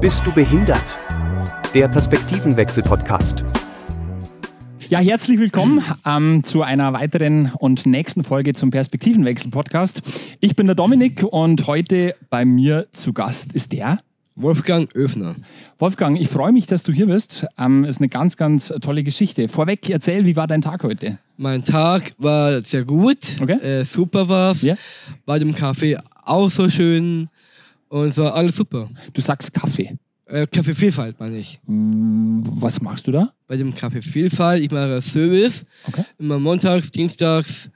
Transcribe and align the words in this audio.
Bist 0.00 0.24
du 0.24 0.32
behindert? 0.32 0.96
Der 1.74 1.88
Perspektivenwechsel-Podcast. 1.88 3.44
Ja, 4.88 5.00
herzlich 5.00 5.40
willkommen 5.40 5.82
ähm, 6.06 6.44
zu 6.44 6.62
einer 6.62 6.92
weiteren 6.92 7.50
und 7.58 7.84
nächsten 7.84 8.22
Folge 8.22 8.54
zum 8.54 8.70
Perspektivenwechsel-Podcast. 8.70 10.02
Ich 10.38 10.54
bin 10.54 10.66
der 10.66 10.76
Dominik 10.76 11.24
und 11.24 11.66
heute 11.66 12.14
bei 12.30 12.44
mir 12.44 12.86
zu 12.92 13.12
Gast 13.12 13.52
ist 13.54 13.72
der 13.72 13.98
Wolfgang 14.36 14.94
Öfner. 14.94 15.34
Wolfgang, 15.80 16.16
ich 16.20 16.28
freue 16.28 16.52
mich, 16.52 16.66
dass 16.66 16.84
du 16.84 16.92
hier 16.92 17.06
bist. 17.06 17.44
Ähm, 17.58 17.84
ist 17.84 18.00
eine 18.00 18.08
ganz, 18.08 18.36
ganz 18.36 18.72
tolle 18.80 19.02
Geschichte. 19.02 19.48
Vorweg, 19.48 19.90
erzähl, 19.90 20.24
wie 20.24 20.36
war 20.36 20.46
dein 20.46 20.62
Tag 20.62 20.84
heute? 20.84 21.18
Mein 21.36 21.64
Tag 21.64 22.12
war 22.18 22.60
sehr 22.60 22.84
gut. 22.84 23.18
Okay. 23.42 23.80
Äh, 23.80 23.84
super 23.84 24.28
war's. 24.28 24.62
Ja. 24.62 24.76
Bei 25.26 25.40
dem 25.40 25.56
Kaffee 25.56 25.98
auch 26.24 26.50
so 26.50 26.68
schön. 26.68 27.28
Und 27.88 28.08
es 28.08 28.16
war 28.18 28.34
alles 28.34 28.56
super. 28.56 28.88
Du 29.12 29.20
sagst 29.20 29.52
Kaffee. 29.54 29.96
Äh, 30.26 30.46
Kaffeevielfalt 30.46 31.18
meine 31.18 31.38
ich. 31.38 31.58
Hm, 31.66 32.42
Was 32.44 32.80
machst 32.82 33.06
du 33.06 33.12
da? 33.12 33.32
Bei 33.46 33.56
dem 33.56 33.74
Kaffeevielfalt, 33.74 34.62
ich 34.62 34.70
mache 34.70 35.00
Service. 35.00 35.64
Okay. 35.86 36.04
Immer 36.18 36.38
montags, 36.38 36.90
dienstags 36.90 37.70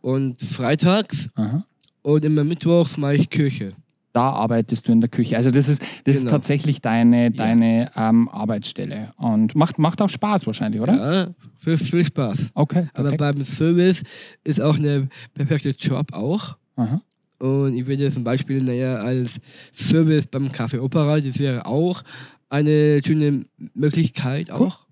und 0.00 0.40
freitags. 0.40 1.28
Aha. 1.34 1.64
Und 2.02 2.24
immer 2.24 2.44
mittwochs 2.44 2.96
mache 2.96 3.16
ich 3.16 3.28
Kirche. 3.28 3.72
Da 4.14 4.30
arbeitest 4.30 4.88
du 4.88 4.92
in 4.92 5.00
der 5.02 5.10
Küche. 5.10 5.36
Also 5.36 5.50
das 5.50 5.68
ist, 5.68 5.82
das 6.04 6.16
ist 6.16 6.22
Genau. 6.22 6.32
tatsächlich 6.32 6.80
deine, 6.80 7.30
deine 7.30 7.90
ähm, 7.94 8.28
Arbeitsstelle. 8.30 9.12
Und 9.18 9.54
macht, 9.54 9.78
macht 9.78 10.00
auch 10.00 10.08
Spaß 10.08 10.46
wahrscheinlich, 10.46 10.80
oder? 10.80 10.94
Ja, 11.14 11.28
viel, 11.60 11.76
viel 11.76 12.04
Spaß. 12.04 12.50
Okay. 12.54 12.88
Aber 12.94 13.10
perfekt. 13.10 13.18
beim 13.18 13.44
Service 13.44 14.02
ist 14.44 14.62
auch 14.62 14.76
eine 14.76 15.08
perfekte 15.34 15.70
Job 15.70 16.14
auch. 16.14 16.56
Aha. 16.76 17.02
Und 17.38 17.76
ich 17.76 17.86
würde 17.86 18.10
zum 18.10 18.24
Beispiel, 18.24 18.62
naja, 18.62 18.96
als 18.96 19.38
Service 19.72 20.26
beim 20.26 20.48
Café 20.48 20.80
Opera, 20.80 21.20
das 21.20 21.38
wäre 21.38 21.66
auch 21.66 22.02
eine 22.48 23.00
schöne 23.04 23.44
Möglichkeit 23.74 24.50
auch. 24.50 24.86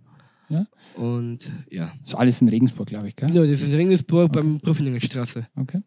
Ja. 0.48 0.66
Und 0.94 1.50
ja. 1.70 1.92
Ist 2.04 2.14
alles 2.14 2.40
in 2.40 2.48
Regensburg, 2.48 2.88
glaube 2.88 3.08
ich, 3.08 3.16
gell? 3.16 3.28
Genau, 3.28 3.42
das 3.42 3.62
ist 3.62 3.68
in 3.68 3.74
Regensburg 3.74 4.32
beim 4.32 4.60
Prüflingenstraße. 4.60 5.46
Okay. 5.56 5.80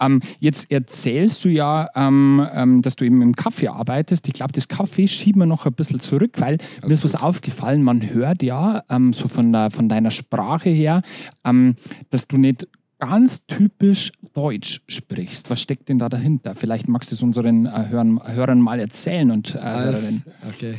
Ähm, 0.00 0.20
jetzt 0.40 0.70
erzählst 0.72 1.44
du 1.44 1.48
ja, 1.48 1.86
ähm, 1.94 2.46
ähm, 2.52 2.82
dass 2.82 2.96
du 2.96 3.04
eben 3.04 3.22
im 3.22 3.36
Kaffee 3.36 3.68
arbeitest. 3.68 4.26
Ich 4.26 4.34
glaube, 4.34 4.52
das 4.52 4.66
Kaffee 4.68 5.06
schieben 5.06 5.40
wir 5.40 5.46
noch 5.46 5.66
ein 5.66 5.72
bisschen 5.72 6.00
zurück, 6.00 6.32
weil 6.38 6.58
mir 6.84 6.92
ist 6.92 7.04
was 7.04 7.14
aufgefallen. 7.14 7.82
Man 7.82 8.12
hört 8.12 8.42
ja 8.42 8.82
ähm, 8.90 9.12
so 9.12 9.28
von, 9.28 9.52
der, 9.52 9.70
von 9.70 9.88
deiner 9.88 10.10
Sprache 10.10 10.70
her, 10.70 11.02
ähm, 11.44 11.76
dass 12.10 12.26
du 12.26 12.38
nicht 12.38 12.66
ganz 12.98 13.46
typisch 13.46 14.12
Deutsch 14.34 14.82
sprichst. 14.88 15.50
Was 15.50 15.60
steckt 15.60 15.88
denn 15.88 15.98
da 15.98 16.08
dahinter? 16.08 16.54
Vielleicht 16.54 16.88
magst 16.88 17.10
du 17.10 17.16
es 17.16 17.22
unseren 17.22 17.66
äh, 17.66 17.88
Hörern, 17.88 18.20
Hörern 18.24 18.60
mal 18.60 18.80
erzählen 18.80 19.30
und 19.30 19.54
äh, 19.54 19.58
Als, 19.58 20.22
okay. 20.48 20.78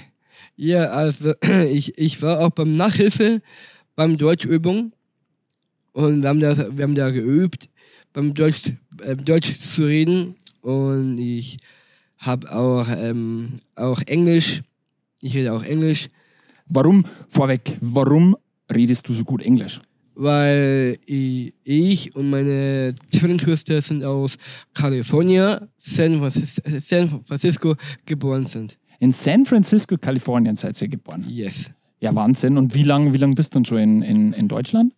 Ja, 0.56 0.86
also 0.86 1.34
ich, 1.70 1.98
ich 1.98 2.22
war 2.22 2.40
auch 2.40 2.52
beim 2.52 2.76
Nachhilfe, 2.76 3.42
beim 3.96 4.18
Deutschübung. 4.18 4.94
Und 5.92 6.24
wir 6.24 6.30
haben 6.30 6.40
da, 6.40 6.58
wir 6.76 6.84
haben 6.84 6.96
da 6.96 7.12
geübt, 7.12 7.70
beim 8.14 8.34
Deutsch, 8.34 8.74
äh, 9.02 9.16
Deutsch 9.16 9.60
zu 9.60 9.86
reden. 9.86 10.36
Und 10.62 11.18
ich 11.20 11.58
habe 12.18 12.52
auch, 12.52 12.88
ähm, 12.90 13.54
auch 13.76 14.02
Englisch. 14.02 14.64
Ich 15.22 15.36
rede 15.36 15.54
auch 15.54 15.64
Englisch. 15.64 16.10
Warum, 16.66 17.06
vorweg, 17.30 17.78
warum 17.82 18.36
redest 18.74 19.08
du 19.08 19.14
so 19.14 19.24
gut 19.24 19.44
Englisch? 19.44 19.80
Weil 20.16 20.98
ich, 21.06 21.54
ich 21.64 22.16
und 22.16 22.30
meine 22.30 22.96
Zwillingsschwester 23.12 23.82
sind 23.82 24.04
aus 24.04 24.38
Kalifornien, 24.74 25.68
San 25.78 26.20
Francisco, 27.26 27.76
geboren 28.06 28.46
sind. 28.46 28.78
In 29.00 29.12
San 29.12 29.46
Francisco, 29.46 29.98
Kalifornien 29.98 30.56
seid 30.56 30.82
ihr 30.82 30.88
geboren. 30.88 31.26
Yes. 31.28 31.72
Ja, 32.00 32.14
Wahnsinn. 32.16 32.58
Und 32.58 32.76
wie 32.76 32.84
lange 32.84 33.14
wie 33.14 33.18
lang 33.18 33.36
bist 33.36 33.54
du 33.54 33.58
dann 33.58 33.66
schon 33.66 33.78
in, 33.78 34.02
in, 34.02 34.34
in 34.34 34.48
Deutschland? 34.48 34.94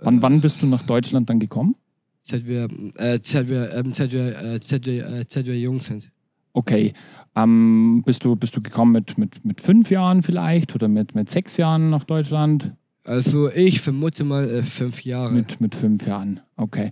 Wann, 0.00 0.22
wann 0.22 0.40
bist 0.40 0.62
du 0.62 0.66
nach 0.66 0.82
Deutschland 0.82 1.30
dann 1.30 1.40
gekommen? 1.40 1.76
Seit 2.22 2.46
wir, 2.46 2.68
äh, 2.96 3.18
seit 3.22 3.48
wir, 3.48 3.72
ähm, 3.72 3.94
seit 3.94 4.12
wir, 4.12 4.36
äh, 4.38 4.58
seit 4.58 4.86
wir, 4.86 5.06
äh, 5.06 5.24
seit 5.28 5.46
wir 5.46 5.58
jung 5.58 5.80
sind. 5.80 6.10
Okay. 6.52 6.92
Ähm, 7.36 8.02
bist, 8.04 8.24
du, 8.24 8.36
bist 8.36 8.56
du 8.56 8.60
gekommen 8.60 8.92
mit, 8.92 9.16
mit, 9.16 9.44
mit 9.44 9.60
fünf 9.60 9.90
Jahren 9.90 10.22
vielleicht 10.22 10.74
oder 10.74 10.88
mit, 10.88 11.14
mit 11.14 11.30
sechs 11.30 11.56
Jahren 11.56 11.90
nach 11.90 12.04
Deutschland? 12.04 12.72
Also 13.04 13.50
ich 13.50 13.80
vermute 13.80 14.22
mal 14.24 14.48
äh, 14.50 14.62
fünf 14.62 15.02
Jahre. 15.02 15.32
Mit, 15.32 15.60
mit 15.60 15.74
fünf 15.74 16.06
Jahren. 16.06 16.40
Okay. 16.56 16.90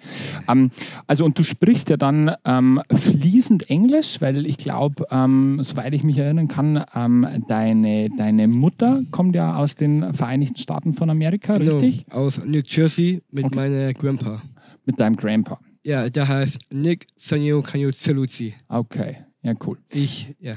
Ähm, 0.49 0.71
also 1.06 1.25
und 1.25 1.39
du 1.39 1.43
sprichst 1.43 1.91
ja 1.91 1.97
dann 1.99 2.33
ähm, 2.47 2.81
fließend 2.91 3.69
Englisch, 3.69 4.21
weil 4.21 4.47
ich 4.47 4.56
glaube, 4.56 5.06
ähm, 5.11 5.59
soweit 5.62 5.93
ich 5.93 6.05
mich 6.05 6.17
erinnern 6.17 6.49
kann, 6.49 6.83
ähm, 6.94 7.27
deine, 7.49 8.09
deine 8.17 8.49
Mutter 8.49 9.03
kommt 9.11 9.37
ja 9.37 9.56
aus 9.56 9.75
den 9.75 10.12
Vereinigten 10.15 10.56
Staaten 10.56 10.94
von 10.94 11.11
Amerika, 11.11 11.59
Genau, 11.59 11.72
richtig? 11.77 12.06
Aus 12.11 12.43
New 12.44 12.62
Jersey 12.65 13.23
mit 13.31 13.47
Okay. 13.47 13.56
meiner 13.56 13.93
Grandpa. 13.93 14.43
Mit 14.87 14.99
deinem 15.00 15.17
Grandpa. 15.17 15.61
Ja, 15.84 16.09
der 16.09 16.28
heißt 16.28 16.59
Nick 16.73 17.06
Sanyo 17.17 17.61
Kanyo 17.62 17.91
Zeluzzi. 17.93 18.55
Okay. 18.69 19.19
Ja, 19.43 19.53
cool. 19.67 19.77
Ich, 19.91 20.34
ja, 20.41 20.55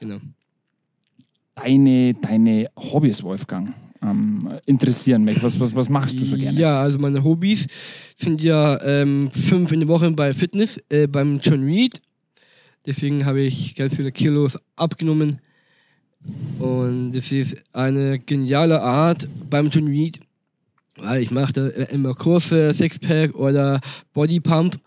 genau. 0.00 0.16
Deine, 1.62 2.14
deine 2.14 2.68
Hobbys, 2.76 3.22
Wolfgang, 3.22 3.72
ähm, 4.02 4.50
interessieren 4.66 5.24
mich. 5.24 5.42
Was, 5.42 5.58
was, 5.60 5.74
was 5.74 5.88
machst 5.88 6.20
du 6.20 6.24
so 6.24 6.36
gerne? 6.36 6.58
Ja, 6.58 6.80
also 6.80 6.98
meine 6.98 7.22
Hobbys 7.22 7.66
sind 8.16 8.42
ja 8.42 8.80
ähm, 8.82 9.30
fünf 9.30 9.72
in 9.72 9.80
der 9.80 9.88
Woche 9.88 10.10
bei 10.12 10.32
Fitness, 10.32 10.80
äh, 10.88 11.06
beim 11.06 11.38
John 11.42 11.64
Reed. 11.64 12.00
Deswegen 12.86 13.24
habe 13.26 13.40
ich 13.42 13.74
ganz 13.74 13.94
viele 13.94 14.10
Kilos 14.10 14.56
abgenommen. 14.76 15.38
Und 16.58 17.12
das 17.12 17.32
ist 17.32 17.56
eine 17.72 18.18
geniale 18.18 18.80
Art 18.82 19.26
beim 19.48 19.68
John 19.70 19.86
Reed, 19.88 20.20
weil 20.96 21.22
ich 21.22 21.30
mache 21.30 21.52
da 21.52 21.66
äh, 21.68 21.94
immer 21.94 22.14
Kurse, 22.14 22.72
Sixpack 22.74 23.34
oder 23.34 23.80
Body 24.12 24.40
Pump. 24.40 24.78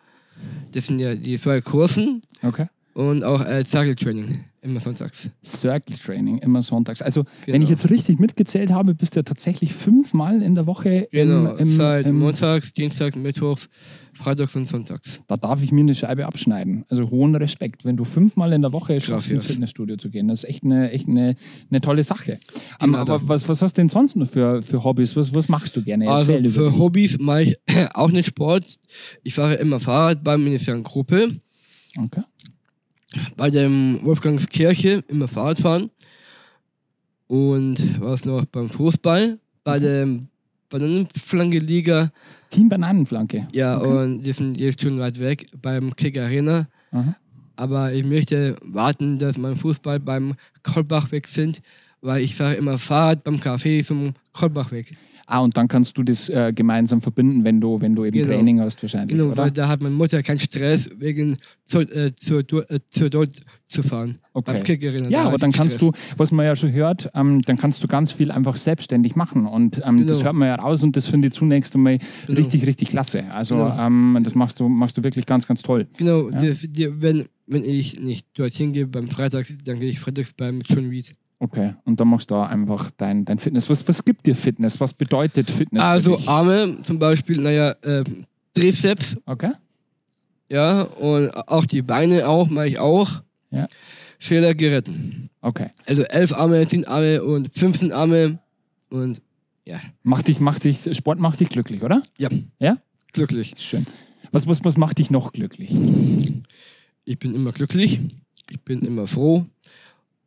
Das 0.74 0.88
sind 0.88 1.00
ja 1.00 1.16
die 1.16 1.38
zwei 1.40 1.62
Kursen 1.62 2.22
Okay. 2.44 2.68
und 2.94 3.24
auch 3.24 3.44
äh, 3.46 3.64
Cycle 3.64 3.96
Training, 3.96 4.44
immer 4.64 4.80
sonntags. 4.80 5.30
Circle 5.44 5.98
Training, 5.98 6.38
immer 6.40 6.62
sonntags. 6.62 7.02
Also, 7.02 7.24
wenn 7.46 7.54
Genau. 7.56 7.64
ich 7.66 7.70
jetzt 7.70 7.90
richtig 7.90 8.20
mitgezählt 8.20 8.72
habe, 8.72 8.96
bist 8.96 9.16
du 9.16 9.20
ja 9.20 9.24
tatsächlich 9.24 9.74
fünfmal 9.74 10.42
in 10.42 10.56
der 10.56 10.66
Woche 10.66 11.08
im, 11.12 11.28
Genau, 11.30 11.56
im, 11.56 11.70
seit 11.70 12.06
im 12.06 12.18
montags, 12.20 12.74
dienstags, 12.74 13.16
mittwochs, 13.16 13.68
freitags 14.14 14.56
und 14.56 14.68
sonntags. 14.68 15.20
Da 15.28 15.38
darf 15.38 15.62
ich 15.64 15.72
mir 15.72 15.82
eine 15.82 15.96
Scheibe 15.96 16.26
abschneiden. 16.26 16.86
Also 16.88 17.10
hohen 17.10 17.36
Respekt, 17.36 17.84
wenn 17.84 17.98
du 17.98 18.04
fünfmal 18.04 18.54
in 18.54 18.62
der 18.62 18.72
Woche 18.72 19.00
schaffst, 19.02 19.32
ins. 19.32 19.48
Fitnessstudio 19.48 19.98
zu 19.98 20.10
gehen. 20.10 20.28
Das 20.28 20.44
ist 20.44 20.50
echt 20.50 20.64
eine, 20.64 20.92
echt 20.92 21.08
eine, 21.08 21.36
eine 21.70 21.82
tolle 21.82 22.04
Sache. 22.04 22.38
Genau. 22.80 23.00
aber 23.00 23.28
was, 23.28 23.48
was 23.50 23.62
hast 23.62 23.78
du 23.78 23.82
denn 23.82 23.90
sonst 23.90 24.16
noch 24.16 24.30
für, 24.30 24.62
für 24.62 24.84
Hobbys? 24.84 25.16
Was, 25.16 25.34
was 25.34 25.50
machst 25.50 25.76
du 25.76 25.84
gerne? 25.84 26.10
Also 26.10 26.34
Erzähl 26.34 26.46
über 26.46 26.72
für. 26.72 26.78
Hobbys 26.78 27.18
mache 27.20 27.42
ich 27.44 27.56
auch 27.94 28.12
nicht 28.12 28.28
Sport. 28.28 28.66
Ich 29.24 29.34
fahre 29.34 29.56
immer 29.56 29.80
Fahrrad 29.80 30.24
bei 30.24 30.38
mir 30.38 30.60
in 30.68 30.84
Gruppe. 30.84 31.42
Okay. 31.98 32.24
Bei 33.38 33.50
dem 33.50 34.00
Wolfgangskirche 34.04 35.04
immer 35.08 35.28
Fahrrad 35.28 35.60
fahren. 35.60 35.90
Und 37.28 38.02
was 38.02 38.26
noch 38.26 38.46
beim 38.46 38.70
Fußball, 38.70 39.40
bei 39.64 39.80
dem 39.80 40.28
Bananenflanke-Liga. 40.70 42.12
Team 42.50 42.70
Bananenflanke. 42.70 43.48
Ja, 43.54 43.78
Okay. 43.78 43.88
und 43.88 44.24
die 44.24 44.34
sind 44.34 44.60
jetzt 44.60 44.82
schon 44.82 45.00
weit 45.00 45.20
weg 45.20 45.48
beim 45.62 45.96
Kick 45.96 46.18
Arena. 46.20 46.68
Aha. 46.92 47.16
Aber 47.56 47.94
ich 47.94 48.04
möchte 48.06 48.56
warten, 48.64 49.18
dass 49.20 49.38
mein 49.38 49.56
Fußball 49.56 50.00
beim 50.00 50.34
Kolbachweg 50.64 51.28
sind, 51.28 51.62
weil 52.02 52.24
ich 52.24 52.36
fahre 52.36 52.56
immer 52.56 52.78
Fahrrad 52.78 53.24
beim 53.24 53.36
Café 53.36 53.84
zum 53.86 54.14
Kolbachweg. 54.34 54.92
Ah, 55.34 55.40
und 55.40 55.58
dann 55.58 55.68
kannst 55.68 55.98
du 55.98 56.04
das 56.04 56.30
äh, 56.30 56.54
gemeinsam 56.54 57.02
verbinden, 57.02 57.44
wenn 57.44 57.60
du, 57.60 57.82
wenn 57.82 57.96
du 57.96 58.06
eben 58.06 58.18
Genau. 58.20 58.28
Training 58.34 58.60
hast 58.60 58.84
wahrscheinlich, 58.84 59.18
Genau, 59.18 59.32
oder? 59.32 59.44
weil 59.44 59.52
da 59.52 59.68
hat 59.68 59.82
meine 59.82 59.96
Mutter 59.96 60.22
keinen 60.22 60.38
Stress, 60.40 60.88
wegen 61.00 61.38
zur, 61.66 61.82
äh, 61.92 62.16
zur, 62.16 62.42
äh, 62.70 62.80
zur 62.92 63.10
dort 63.10 63.32
zu 63.66 63.82
fahren. 63.82 64.14
Okay. 64.34 64.78
Ja, 65.10 65.24
aber 65.24 65.40
dann 65.40 65.52
kannst 65.52 65.76
Stress. 65.78 65.92
du, 65.92 65.98
was 66.18 66.32
man 66.32 66.46
ja 66.46 66.56
schon 66.56 66.72
hört, 66.72 67.10
ähm, 67.16 67.42
dann 67.42 67.58
kannst 67.58 67.84
du 67.84 67.88
ganz 67.88 68.12
viel 68.12 68.30
einfach 68.32 68.56
selbstständig 68.58 69.16
machen. 69.16 69.48
Und 69.48 69.82
ähm, 69.84 70.06
das 70.06 70.18
Genau. 70.18 70.26
hört 70.26 70.36
man 70.36 70.48
ja 70.50 70.56
raus 70.56 70.84
und 70.84 70.96
das 70.96 71.08
finde 71.08 71.30
ich 71.30 71.34
zunächst 71.34 71.74
einmal 71.74 71.98
Genau. 72.28 72.38
richtig, 72.40 72.68
richtig 72.68 72.90
klasse. 72.90 73.24
Also 73.32 73.56
Genau. 73.56 73.80
ähm, 73.88 74.20
das 74.22 74.36
machst 74.36 74.60
du, 74.60 74.70
machst 74.70 74.98
du 74.98 75.04
wirklich 75.04 75.26
ganz, 75.26 75.48
ganz 75.48 75.64
toll. 75.64 75.88
Genau, 75.98 76.30
Ja. 76.30 76.38
die, 76.38 76.68
die, 76.72 77.02
wenn, 77.02 77.24
wenn 77.48 77.64
ich 77.64 78.00
nicht 78.00 78.28
dorthin 78.38 78.72
gehe 78.72 78.86
beim 78.86 79.08
Freitag, 79.08 79.48
dann 79.66 79.80
gehe 79.80 79.90
ich 79.90 80.00
freitags 80.00 80.34
beim 80.34 80.62
John 80.64 80.90
Reed. 80.90 81.16
Okay. 81.44 81.74
Und 81.84 82.00
dann 82.00 82.08
machst 82.08 82.32
du 82.32 82.36
da 82.36 82.46
einfach 82.46 82.90
dein, 82.96 83.26
dein 83.26 83.38
Fitness. 83.38 83.70
Was, 83.70 83.86
was 83.86 84.06
gibt 84.06 84.26
dir 84.26 84.34
Fitness? 84.34 84.80
Was 84.80 84.94
bedeutet 84.94 85.52
Fitness? 85.52 85.82
für 85.84 85.90
Also? 85.90 86.20
Arme 86.26 86.78
zum 86.84 87.00
Beispiel, 87.00 87.42
naja, 87.42 87.72
äh, 87.82 88.04
Trizeps, 88.54 89.18
Okay. 89.26 89.52
ja, 90.48 90.84
und 90.84 91.30
auch 91.32 91.66
die 91.66 91.82
Beine 91.82 92.30
auch, 92.30 92.50
mache 92.50 92.68
ich 92.68 92.80
auch. 92.80 93.22
Ja. 93.52 93.68
Fehler 94.20 94.54
geritten. 94.56 95.30
Okay. 95.42 95.68
Also 95.86 96.04
elf 96.04 96.32
Arme, 96.32 96.66
zehn 96.66 96.86
Arme 96.86 97.22
und 97.24 97.50
15 97.54 97.92
Arme 97.92 98.40
und 98.90 99.22
ja, 99.66 99.82
Macht 100.04 100.30
dich, 100.30 100.40
macht 100.40 100.64
dich, 100.64 100.88
Sport 100.96 101.20
macht 101.20 101.42
dich 101.42 101.50
glücklich, 101.50 101.84
oder? 101.84 102.02
ja, 102.18 102.30
Ja? 102.60 102.78
glücklich. 103.12 103.54
Schön. 103.58 103.86
Was, 104.32 104.48
was, 104.48 104.64
was 104.64 104.78
macht 104.78 104.98
dich 105.00 105.12
noch 105.12 105.34
glücklich? 105.34 105.72
Ich 107.04 107.20
bin 107.20 107.36
immer 107.36 107.52
glücklich, 107.52 108.00
ich 108.50 108.62
bin 108.62 108.82
immer 108.84 109.08
froh 109.08 109.46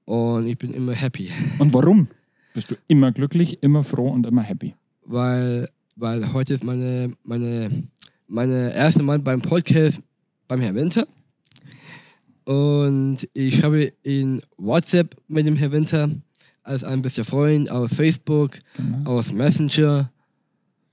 Und 0.06 0.46
ich 0.46 0.56
bin 0.56 0.72
immer 0.72 0.94
happy. 0.94 1.30
Und 1.58 1.74
warum? 1.74 2.08
Bist 2.54 2.70
du 2.70 2.76
immer 2.88 3.12
glücklich, 3.12 3.62
immer 3.62 3.82
froh 3.84 4.08
und 4.08 4.24
immer 4.26 4.40
happy? 4.40 4.74
Weil, 5.04 5.68
weil 5.94 6.32
heute 6.32 6.54
ist 6.54 6.64
meine, 6.64 7.12
meine, 7.22 7.70
meine 8.28 8.72
erste 8.74 9.02
Mal 9.02 9.18
beim 9.18 9.42
Podcast 9.42 10.00
beim 10.48 10.62
Herr 10.62 10.74
Winter. 10.74 11.06
Und 12.44 13.28
ich 13.34 13.62
habe 13.62 13.92
in 14.02 14.40
WhatsApp 14.56 15.16
mit 15.28 15.46
dem 15.46 15.56
Herr 15.56 15.72
Winter 15.72 16.08
als 16.62 16.82
ein 16.82 17.02
bester 17.02 17.24
Freund 17.24 17.70
aus 17.70 17.92
Facebook, 17.92 18.52
Genau. 18.76 19.10
aus 19.10 19.32
Messenger. 19.32 20.10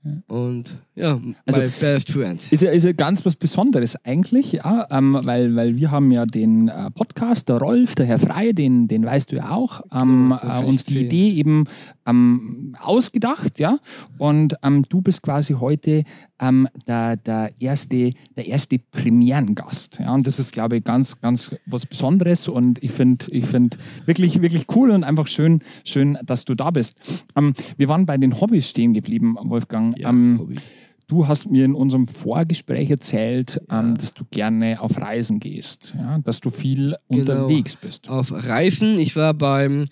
Ja. 0.04 0.12
Und 0.26 0.76
ja, 0.96 1.20
Also- 1.46 1.60
best 1.80 2.10
friend. 2.10 2.46
Ist 2.52 2.62
ja, 2.62 2.70
ist 2.70 2.84
ja 2.84 2.92
ganz 2.92 3.24
was 3.24 3.36
Besonderes 3.36 3.96
eigentlich, 4.04 4.52
ja, 4.52 4.86
ähm, 4.90 5.18
weil, 5.24 5.54
weil 5.56 5.76
wir 5.76 5.90
haben 5.90 6.10
ja 6.12 6.24
den 6.26 6.68
äh, 6.68 6.90
Podcast, 6.90 7.48
der 7.48 7.56
Rolf, 7.58 7.94
der 7.94 8.06
Herr 8.06 8.18
Frei, 8.18 8.52
den, 8.52 8.88
den 8.88 9.04
weißt 9.04 9.32
du 9.32 9.36
ja 9.36 9.50
auch, 9.50 9.82
ähm, 9.92 10.30
Ja, 10.30 10.40
das 10.42 10.62
äh, 10.62 10.66
uns 10.66 10.84
die 10.84 10.92
sehen. 10.94 11.06
Idee 11.06 11.30
eben 11.34 11.64
ähm, 12.06 12.76
ausgedacht, 12.80 13.58
ja, 13.58 13.78
und 14.18 14.54
ähm, 14.62 14.84
du 14.88 15.00
bist 15.02 15.22
quasi 15.22 15.54
heute 15.54 16.02
ähm, 16.40 16.68
der, 16.86 17.16
der, 17.16 17.50
erste, 17.60 18.12
der 18.36 18.46
erste 18.46 18.78
Premierengast, 18.78 19.98
ja, 20.00 20.12
und 20.14 20.26
das 20.26 20.38
ist, 20.38 20.52
glaube 20.52 20.76
ich, 20.76 20.84
ganz, 20.84 21.20
ganz 21.20 21.54
was 21.66 21.86
Besonderes 21.86 22.48
und 22.48 22.82
ich 22.82 22.90
finde 22.92 23.24
ich 23.30 23.46
find 23.46 23.78
wirklich, 24.06 24.42
wirklich 24.42 24.66
cool 24.74 24.90
und 24.90 25.04
einfach 25.04 25.26
schön, 25.26 25.60
schön, 25.84 26.18
dass 26.24 26.44
du 26.44 26.54
da 26.54 26.70
bist. 26.70 26.96
Ähm, 27.36 27.54
wir 27.76 27.88
waren 27.88 28.06
bei 28.06 28.16
den 28.18 28.40
Hobbys 28.40 28.68
stehen 28.70 28.94
geblieben, 28.94 29.36
Wolfgang. 29.42 29.98
Ja, 29.98 30.10
Hobbys. 30.10 30.62
Du 31.06 31.28
hast 31.28 31.50
mir 31.50 31.64
in 31.66 31.74
unserem 31.74 32.06
Vorgespräch 32.06 32.88
erzählt, 32.90 33.60
ähm, 33.70 33.96
dass 33.96 34.14
du 34.14 34.24
gerne 34.30 34.80
auf 34.80 34.98
Reisen 35.00 35.38
gehst, 35.38 35.94
ja? 35.98 36.18
dass 36.18 36.40
du 36.40 36.50
viel 36.50 36.96
Genau. 37.10 37.44
unterwegs 37.44 37.76
bist. 37.76 38.08
auf 38.08 38.32
Reisen. 38.32 38.98
Ich 38.98 39.14
war 39.14 39.34
beim, 39.34 39.84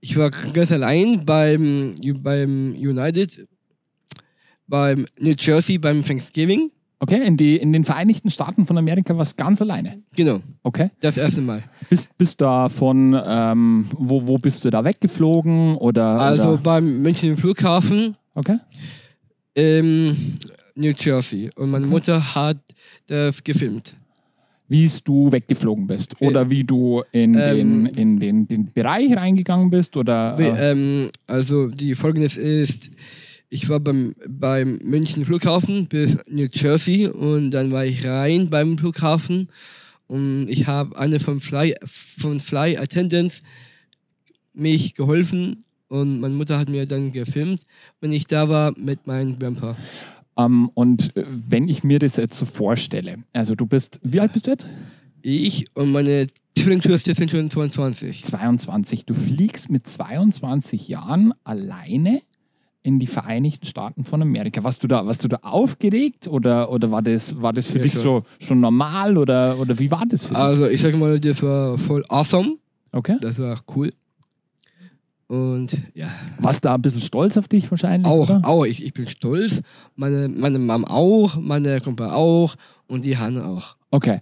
ich 0.00 0.16
war 0.16 0.30
ganz 0.30 0.70
allein 0.70 1.24
beim, 1.24 1.94
beim 2.22 2.72
United, 2.74 3.46
beim 4.66 5.06
New 5.18 5.34
Jersey 5.38 5.78
beim 5.78 6.04
Thanksgiving. 6.04 6.70
Okay, 6.98 7.20
in, 7.26 7.36
die, 7.36 7.56
in 7.56 7.72
den 7.72 7.84
Vereinigten 7.84 8.30
Staaten 8.30 8.64
von 8.64 8.78
Amerika 8.78 9.16
warst 9.16 9.38
du 9.38 9.42
ganz 9.42 9.60
alleine. 9.60 10.02
Genau, 10.14 10.40
Okay. 10.62 10.90
das 11.00 11.16
erste 11.16 11.40
Mal. 11.40 11.62
Bist, 11.90 12.16
bist 12.16 12.40
da 12.40 12.68
von, 12.68 13.20
ähm, 13.26 13.86
wo, 13.98 14.28
wo 14.28 14.38
bist 14.38 14.64
du 14.64 14.70
da 14.70 14.84
weggeflogen? 14.84 15.76
Oder, 15.78 16.20
Also 16.20 16.50
oder? 16.50 16.58
beim 16.58 17.02
München 17.02 17.36
Flughafen 17.36 18.16
Okay. 18.34 18.58
Im 19.54 20.16
New 20.74 20.92
Jersey. 20.98 21.50
Und 21.56 21.70
meine 21.70 21.86
Mutter 21.86 22.34
hat 22.34 22.58
das 23.06 23.42
gefilmt. 23.42 23.94
Wie 24.68 24.90
du 25.04 25.30
weggeflogen 25.30 25.86
bist 25.86 26.18
oder 26.22 26.48
wie 26.48 26.64
du 26.64 27.02
in, 27.12 27.34
Ähm, 27.34 27.84
den, 27.84 27.86
in 27.86 28.16
den, 28.18 28.48
den 28.48 28.72
Bereich 28.72 29.14
reingegangen 29.14 29.68
bist 29.68 29.96
oder. 29.96 30.38
Äh, 30.38 30.70
ähm, 30.72 31.08
also 31.26 31.66
die 31.66 31.94
folgendes 31.94 32.38
ist, 32.38 32.90
ich 33.50 33.68
war 33.68 33.80
beim, 33.80 34.14
beim 34.26 34.78
München 34.82 35.26
Flughafen 35.26 35.86
bis 35.86 36.16
New 36.26 36.46
Jersey 36.50 37.06
und 37.06 37.50
dann 37.50 37.70
war 37.70 37.84
ich 37.84 38.06
rein 38.06 38.48
beim 38.48 38.78
Flughafen 38.78 39.50
und 40.06 40.48
ich 40.48 40.66
habe 40.66 40.98
eine 40.98 41.20
von 41.20 41.38
Fly, 41.40 41.74
von 41.84 42.40
Fly 42.40 42.78
Attendants 42.78 43.42
mich 44.54 44.94
geholfen 44.94 45.64
und 45.92 46.20
meine 46.20 46.34
Mutter 46.34 46.58
hat 46.58 46.68
mir 46.68 46.86
dann 46.86 47.12
gefilmt, 47.12 47.60
wenn 48.00 48.12
ich 48.12 48.26
da 48.26 48.48
war 48.48 48.72
mit 48.78 49.06
meinem 49.06 49.38
Grandpa. 49.38 49.76
ähm, 50.38 50.70
und 50.74 51.14
äh, 51.16 51.24
wenn 51.28 51.68
ich 51.68 51.84
mir 51.84 51.98
das 51.98 52.16
jetzt 52.16 52.38
so 52.38 52.46
vorstelle, 52.46 53.18
also 53.32 53.54
du 53.54 53.66
bist, 53.66 54.00
wie 54.02 54.20
alt 54.20 54.32
bist 54.32 54.46
du 54.46 54.52
jetzt? 54.52 54.66
Ich 55.20 55.66
und 55.74 55.92
meine 55.92 56.26
Zwillingsschwester 56.56 57.14
sind 57.14 57.30
schon 57.30 57.48
22. 57.50 58.24
22. 58.24 59.04
Du 59.06 59.14
fliegst 59.14 59.70
mit 59.70 59.86
22 59.86 60.88
Jahren 60.88 61.32
alleine 61.44 62.20
in 62.82 62.98
die 62.98 63.06
Vereinigten 63.06 63.64
Staaten 63.66 64.04
von 64.04 64.20
Amerika. 64.22 64.64
Warst 64.64 64.82
du 64.82 64.88
da, 64.88 65.06
warst 65.06 65.22
du 65.22 65.28
da 65.28 65.36
aufgeregt 65.42 66.26
oder, 66.26 66.70
oder 66.72 66.90
war, 66.90 67.00
das, 67.02 67.40
war 67.40 67.52
das 67.52 67.66
für 67.68 67.78
Ja, 67.78 67.84
dich 67.84 67.92
schon. 67.92 68.02
so 68.02 68.22
schon 68.40 68.58
normal 68.60 69.16
oder, 69.16 69.58
oder 69.60 69.78
wie 69.78 69.90
war 69.92 70.04
das 70.06 70.22
für 70.24 70.30
dich? 70.30 70.38
Also 70.38 70.66
ich 70.66 70.80
sag 70.80 70.96
mal, 70.98 71.20
das 71.20 71.40
war 71.42 71.78
voll 71.78 72.04
awesome. 72.08 72.56
Okay. 72.90 73.16
Das 73.20 73.38
war 73.38 73.60
cool. 73.76 73.92
Und 75.32 75.78
ja, 75.94 76.08
Warst 76.40 76.62
du 76.62 76.68
da 76.68 76.74
ein 76.74 76.82
bisschen 76.82 77.00
stolz 77.00 77.38
auf 77.38 77.48
dich 77.48 77.70
wahrscheinlich? 77.70 78.06
Auch, 78.06 78.28
oder? 78.28 78.40
auch. 78.44 78.66
Ich, 78.66 78.84
ich 78.84 78.92
bin 78.92 79.06
stolz. 79.06 79.62
Meine, 79.96 80.28
meine 80.28 80.58
Mom 80.58 80.84
auch, 80.84 81.36
meine 81.40 81.80
Kumpel 81.80 82.08
auch 82.10 82.54
und 82.86 83.06
die 83.06 83.16
Hanne 83.16 83.46
auch. 83.46 83.76
Okay. 83.90 84.20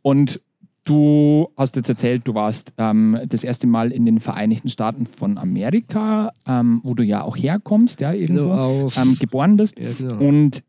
Und 0.00 0.40
du 0.84 1.48
hast 1.58 1.76
jetzt 1.76 1.90
erzählt, 1.90 2.26
du 2.26 2.32
warst 2.32 2.72
ähm, 2.78 3.18
das 3.28 3.44
erste 3.44 3.66
Mal 3.66 3.92
in 3.92 4.06
den 4.06 4.18
Vereinigten 4.18 4.70
Staaten 4.70 5.04
von 5.04 5.36
Amerika, 5.36 6.32
ähm, 6.46 6.80
wo 6.84 6.94
du 6.94 7.02
ja 7.02 7.20
auch 7.20 7.36
herkommst, 7.36 8.00
ja, 8.00 8.14
irgendwo, 8.14 8.44
Genau, 8.44 8.84
aus. 8.84 8.96
ähm, 8.96 9.18
geboren 9.20 9.58
bist. 9.58 9.78
ja, 9.78 9.90
genau. 9.98 10.16
Und 10.26 10.62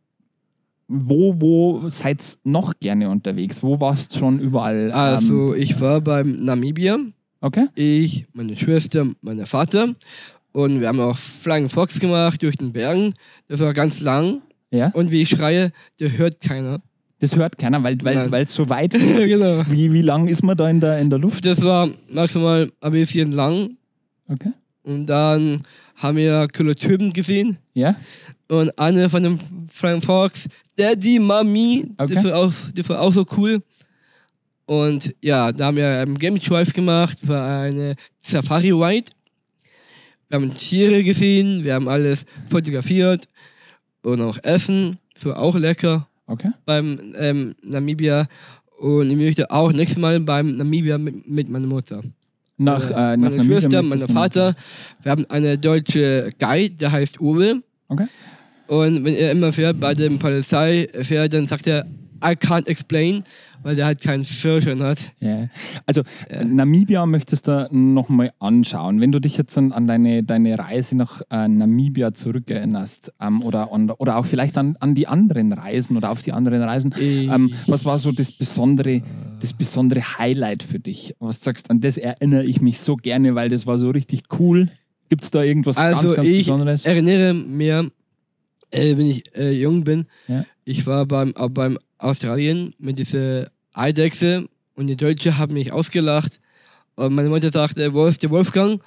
wo, 0.90 1.34
wo 1.40 1.88
seid 1.88 2.22
ihr 2.44 2.52
noch 2.52 2.74
gerne 2.82 3.10
unterwegs? 3.10 3.64
Wo 3.64 3.80
warst 3.80 4.16
du 4.16 4.20
schon 4.20 4.40
überall? 4.40 4.92
Also, 4.92 5.54
ähm, 5.54 5.62
ich 5.62 5.80
war 5.80 6.02
beim 6.02 6.44
Namibia. 6.44 6.98
Okay. 7.48 7.68
Ich, 7.76 8.26
meine 8.34 8.56
Schwester, 8.56 9.08
mein 9.22 9.46
Vater. 9.46 9.96
Und 10.52 10.80
wir 10.80 10.88
haben 10.88 11.00
auch 11.00 11.18
Flying 11.18 11.70
Fox 11.70 12.00
gemacht 12.00 12.42
durch 12.42 12.58
den 12.58 12.72
Bergen. 12.72 13.14
Das 13.48 13.60
war 13.60 13.74
ganz 13.74 14.02
lang. 14.02 14.42
Ja. 14.72 14.90
Und 14.90 15.12
wie 15.12 15.22
ich 15.22 15.30
schreie, 15.30 15.72
der 16.00 16.18
hört 16.18 16.42
keiner. 16.42 16.82
Das 17.20 17.36
hört 17.36 17.58
keiner, 17.58 17.84
weil 17.84 17.98
es 18.44 18.54
so 18.54 18.70
weit 18.70 18.92
genau. 18.92 19.64
Wie, 19.70 19.92
wie 19.92 20.02
lang 20.04 20.28
ist 20.28 20.44
man 20.44 20.56
da 20.56 20.70
in 20.70 20.80
der, 20.80 21.00
in 21.00 21.10
der 21.10 21.18
Luft? 21.18 21.46
Das 21.46 21.62
war 21.64 21.90
maximal 22.12 22.72
ein 22.80 22.92
bisschen 22.92 23.32
lang. 23.32 23.78
Okay. 24.28 24.52
Und 24.84 25.08
dann 25.08 25.64
haben 25.96 26.18
wir 26.18 26.48
coole 26.56 26.76
Typen 26.76 27.12
gesehen. 27.12 27.58
Ja. 27.74 27.96
Und 28.48 28.78
eine 28.78 29.10
von 29.10 29.24
dem 29.24 29.40
Flying 29.72 30.02
Fox, 30.02 30.48
Daddy, 30.76 31.20
Mami, 31.20 31.90
Okay. 31.98 32.14
das, 32.14 32.24
war 32.24 32.36
auch, 32.36 32.54
das 32.74 32.90
war 32.90 33.02
auch 33.02 33.14
so 33.14 33.26
cool. 33.36 33.64
Und 34.68 35.16
ja, 35.22 35.52
da 35.52 35.66
haben 35.68 35.78
wir 35.78 35.88
einen 35.90 36.18
Game 36.20 36.38
Drive 36.40 36.74
gemacht, 36.74 37.18
war 37.28 37.62
eine 37.62 37.96
Safari 38.22 38.72
Ride. 38.72 39.10
Wir 40.30 40.36
haben 40.40 40.54
Tiere 40.54 41.04
gesehen, 41.04 41.64
wir 41.64 41.74
haben 41.74 41.88
alles 41.88 42.26
fotografiert 42.50 43.28
und 44.04 44.22
auch 44.22 44.38
Essen, 44.44 45.00
das 45.14 45.26
war 45.26 45.40
auch 45.40 45.56
lecker 45.56 46.08
Okay. 46.30 46.50
beim 46.66 47.14
ähm, 47.18 47.56
Namibia. 47.64 48.28
Und 48.78 49.10
ich 49.10 49.16
möchte 49.18 49.50
auch 49.50 49.72
nächstes 49.72 49.98
Mal 49.98 50.20
beim 50.20 50.52
Namibia 50.58 50.98
mit, 50.98 51.26
mit 51.28 51.50
meiner 51.50 51.66
Mutter. 51.68 52.04
Nach, 52.58 52.90
Meine- 52.90 53.14
äh, 53.14 53.18
nach 53.18 53.30
meine 53.32 53.44
Schwester, 53.46 53.82
mein 53.82 54.00
Vater. 54.00 54.54
Wir 55.02 55.12
haben 55.14 55.26
eine 55.30 55.58
deutsche 55.58 56.30
Guide, 56.38 56.76
der 56.76 56.92
heißt 56.92 57.22
Uwe. 57.22 57.64
Okay. 57.88 58.08
Und 58.68 59.06
wenn 59.06 59.16
er 59.16 59.32
immer 59.32 59.54
fährt 59.54 59.80
bei 59.80 59.94
der 59.94 60.10
Polizei 60.10 60.90
fährt, 61.02 61.32
dann 61.32 61.48
sagt 61.48 61.68
er, 61.68 61.86
I 62.24 62.36
can't 62.36 62.68
explain, 62.68 63.24
weil 63.64 63.76
der 63.76 63.86
halt 63.86 64.02
keinen 64.02 64.26
Führerschein 64.26 64.82
hat. 64.84 65.12
Ja. 65.20 65.48
Also 65.86 66.04
Namibia 66.44 67.06
möchtest 67.06 67.48
du 67.48 67.68
nochmal 67.72 68.32
anschauen. 68.40 69.02
Wenn 69.02 69.12
du 69.12 69.20
dich 69.20 69.38
jetzt 69.38 69.58
an, 69.58 69.72
an 69.72 69.88
deine, 69.88 70.24
deine 70.24 70.58
Reise 70.58 70.96
nach 70.98 71.22
äh, 71.30 71.48
Namibia 71.48 72.14
zurückerinnerst 72.14 73.14
ähm, 73.22 73.42
oder, 73.42 73.72
an, 73.74 73.90
oder 73.92 74.18
auch 74.18 74.26
vielleicht 74.26 74.58
an, 74.58 74.76
an 74.80 74.96
die 74.96 75.08
anderen 75.08 75.52
Reisen 75.54 75.98
oder 75.98 76.12
auf 76.12 76.22
die 76.22 76.32
anderen 76.34 76.62
Reisen, 76.62 76.94
ähm, 77.00 77.54
was 77.68 77.86
war 77.86 77.98
so 77.98 78.12
das 78.12 78.32
besondere, 78.32 79.02
das 79.42 79.54
besondere 79.54 80.02
Highlight 80.18 80.64
für 80.64 80.80
dich? 80.80 81.16
Was 81.20 81.40
du 81.40 81.46
sagst, 81.46 81.70
an 81.70 81.82
das 81.82 81.98
erinnere 81.98 82.46
ich 82.46 82.62
mich 82.62 82.80
so 82.80 82.96
gerne, 82.96 83.36
weil 83.36 83.50
das 83.50 83.66
war 83.66 83.78
so 83.80 83.90
richtig 83.90 84.24
cool. 84.40 84.70
Gibt 85.10 85.24
es 85.24 85.32
da 85.32 85.42
irgendwas 85.42 85.78
Also 85.78 86.02
ganz, 86.02 86.16
ganz 86.16 86.28
ich 86.28 86.38
Besonderes? 86.46 86.86
erinnere 86.86 87.34
mir, 87.34 87.90
äh, 88.72 88.98
wenn 88.98 89.06
ich 89.10 89.24
äh, 89.38 89.52
jung 89.52 89.84
bin, 89.86 90.06
Ja. 90.28 90.44
ich 90.66 90.86
war 90.86 91.06
beim, 91.06 91.34
auch 91.38 91.50
beim 91.50 91.78
Australien 91.98 92.74
mit 92.80 93.00
dieser 93.00 93.50
Eidechse 93.74 94.48
und 94.76 94.88
die 94.88 94.96
Deutsche 94.96 95.38
haben 95.38 95.54
mich 95.54 95.72
ausgelacht. 95.72 96.40
Und 96.96 97.14
meine 97.14 97.30
Mutter 97.30 97.52
sagte, 97.52 97.94
wo 97.94 98.06
ist 98.08 98.24
der 98.24 98.30
Wolfgang? 98.30 98.82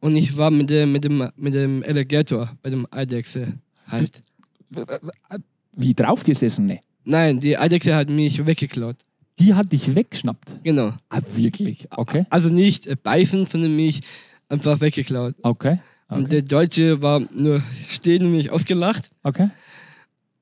Und 0.00 0.16
ich 0.16 0.36
war 0.36 0.50
mit 0.50 0.70
dem, 0.70 0.92
mit 0.92 1.04
dem, 1.04 1.30
mit 1.36 1.54
dem 1.54 1.82
Alligator 1.86 2.52
bei 2.62 2.70
dem 2.70 2.86
Eidechse 2.90 3.54
halt. 3.88 4.22
Wie 5.72 5.94
draufgesessen? 5.94 6.66
Ne? 6.66 6.80
Nein, 7.04 7.40
die 7.40 7.56
Eidechse 7.58 7.94
hat 7.94 8.08
mich 8.10 8.44
weggeklaut. 8.44 8.96
Die 9.38 9.54
hat 9.54 9.72
dich 9.72 9.94
weggeschnappt. 9.94 10.58
Genau. 10.62 10.92
Ah, 11.08 11.20
wirklich? 11.34 11.86
Okay. 11.90 12.24
Also 12.30 12.48
nicht 12.48 13.02
beißen, 13.02 13.46
sondern 13.46 13.74
mich 13.74 14.00
einfach 14.48 14.80
weggeklaut. 14.80 15.34
Okay. 15.42 15.78
Und 16.08 16.24
Okay. 16.26 16.28
der 16.28 16.42
Deutsche 16.42 17.02
war 17.02 17.20
nur 17.32 17.62
stehen 17.88 18.26
und 18.26 18.32
mich 18.32 18.50
ausgelacht. 18.50 19.08
okay. 19.22 19.48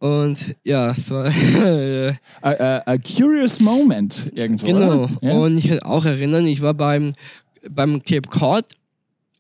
Und 0.03 0.57
ja, 0.65 0.91
es 0.91 1.09
war. 1.13 1.27
A, 2.43 2.51
a, 2.51 2.83
a 2.87 2.99
curious 2.99 3.61
moment 3.61 4.33
irgendwo. 4.35 4.67
genau. 4.67 5.09
Ja? 5.21 5.35
Und 5.35 5.59
ich 5.59 5.69
kann 5.69 5.79
auch 5.81 6.05
erinnern, 6.05 6.45
ich 6.47 6.61
war 6.61 6.75
beim, 6.75 7.13
beim 7.71 8.03
Cape 8.03 8.29
Cod. 8.29 8.65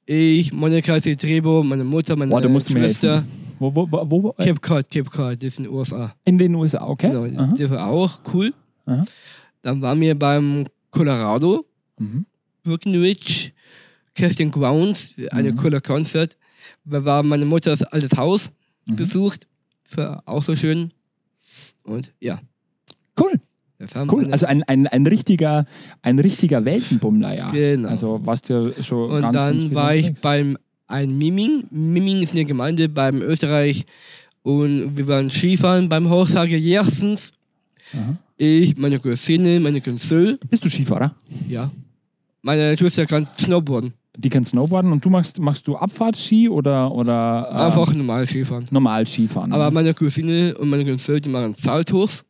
Ich, 0.06 0.52
Monika 0.52 1.00
Trebo, 1.00 1.64
meine 1.64 1.82
Mutter, 1.82 2.14
meine 2.14 2.30
Boah, 2.30 2.60
Schwester. 2.60 3.24
Wo, 3.58 3.74
wo, 3.74 3.88
wo, 3.90 4.22
wo, 4.22 4.34
äh, 4.38 4.46
Cape 4.46 4.60
Cod, 4.60 4.88
Cape 4.88 5.10
Cod, 5.10 5.42
das 5.42 5.48
ist 5.48 5.58
in 5.58 5.64
den 5.64 5.72
USA. 5.72 6.14
in 6.24 6.38
den 6.38 6.54
USA, 6.54 6.86
okay. 6.86 7.08
Genau, 7.10 7.42
Aha. 7.42 7.54
das 7.58 7.68
war 7.70 7.88
auch 7.88 8.20
cool. 8.32 8.54
Aha. 8.86 9.04
Dann 9.62 9.82
waren 9.82 10.00
wir 10.00 10.16
beim 10.16 10.66
Colorado. 10.92 11.64
Mhm. 11.98 12.24
Brookenridge 12.62 13.50
Casting 14.14 14.52
Grounds, 14.52 15.14
eine 15.32 15.50
Mhm. 15.50 15.56
cooler 15.56 15.80
Konzert. 15.80 16.36
Da 16.84 17.04
war 17.04 17.24
meine 17.24 17.46
Mutters 17.46 17.82
altes 17.82 18.16
Haus 18.16 18.50
Mhm. 18.86 18.94
besucht. 18.96 19.48
War 19.94 20.22
auch 20.26 20.42
so 20.42 20.56
schön. 20.56 20.90
Und 21.82 22.12
ja, 22.20 22.40
Cool, 23.20 23.40
cool. 24.10 24.28
Also 24.32 24.46
ein, 24.46 24.62
ein, 24.62 24.86
ein 24.86 25.06
richtiger, 25.06 25.66
ein 26.00 26.18
richtiger 26.18 26.64
Weltenbummler, 26.64 27.36
ja. 27.36 27.50
Genau. 27.50 27.88
Also 27.88 28.24
du 28.48 28.72
ja 28.74 28.82
schon 28.82 29.10
Und 29.10 29.20
ganz, 29.22 29.36
ganz 29.36 29.42
dann 29.42 29.58
viel 29.68 29.74
war 29.74 29.94
ich 29.94 30.06
unterwegs. 30.06 30.20
beim 30.22 30.58
ein 30.86 31.18
Miming. 31.18 31.64
Miming 31.70 32.22
ist 32.22 32.32
eine 32.32 32.44
Gemeinde 32.44 32.88
beim 32.88 33.20
Österreich. 33.22 33.84
Und 34.42 34.96
wir 34.96 35.06
waren 35.08 35.30
Skifahren 35.30 35.88
beim 35.88 36.08
Hochsage 36.08 36.56
Jersens. 36.56 37.32
Aha. 37.92 38.16
Ich, 38.36 38.76
meine 38.76 38.98
Cousine, 38.98 39.60
meine 39.60 39.80
Cousine, 39.80 40.38
Bist 40.48 40.64
du 40.64 40.70
Skifahrer? 40.70 41.14
ja. 41.48 41.70
Meine 42.44 42.76
Schwester 42.76 43.06
kann 43.06 43.28
Snowboarden. 43.38 43.92
Die 44.16 44.28
kann 44.28 44.44
Snowboarden 44.44 44.92
und 44.92 45.04
du 45.04 45.08
machst, 45.10 45.40
machst 45.40 45.66
du 45.66 45.74
Abfahrtski 45.76 46.48
oder, 46.48 46.92
oder 46.92 47.48
ähm, 47.50 47.56
Einfach 47.56 47.92
normal 47.94 48.26
Skifahren. 48.26 48.66
normal 48.70 49.06
Skifahren? 49.06 49.52
Aber 49.52 49.70
meine 49.70 49.94
Cousine 49.94 50.54
und 50.58 50.68
meine 50.68 50.84
Cousine, 50.84 51.20
die 51.20 51.30
machen 51.30 51.54
Saltos. 51.58 52.24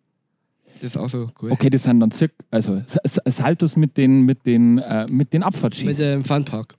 Das 0.80 0.94
ist 0.94 0.96
auch 0.96 1.08
so 1.08 1.26
cool. 1.40 1.50
okay, 1.52 1.70
das 1.70 1.82
sind 1.84 2.00
dann 2.00 2.10
circa, 2.10 2.34
also 2.50 2.82
Saltos 3.26 3.76
mit 3.76 3.96
den, 3.96 4.22
mit 4.22 4.44
den, 4.46 4.78
äh, 4.78 5.06
mit 5.10 5.32
den 5.32 5.42
Abfahrtski. 5.42 5.86
Mit 5.86 5.98
dem 5.98 6.24
Funpark. 6.24 6.76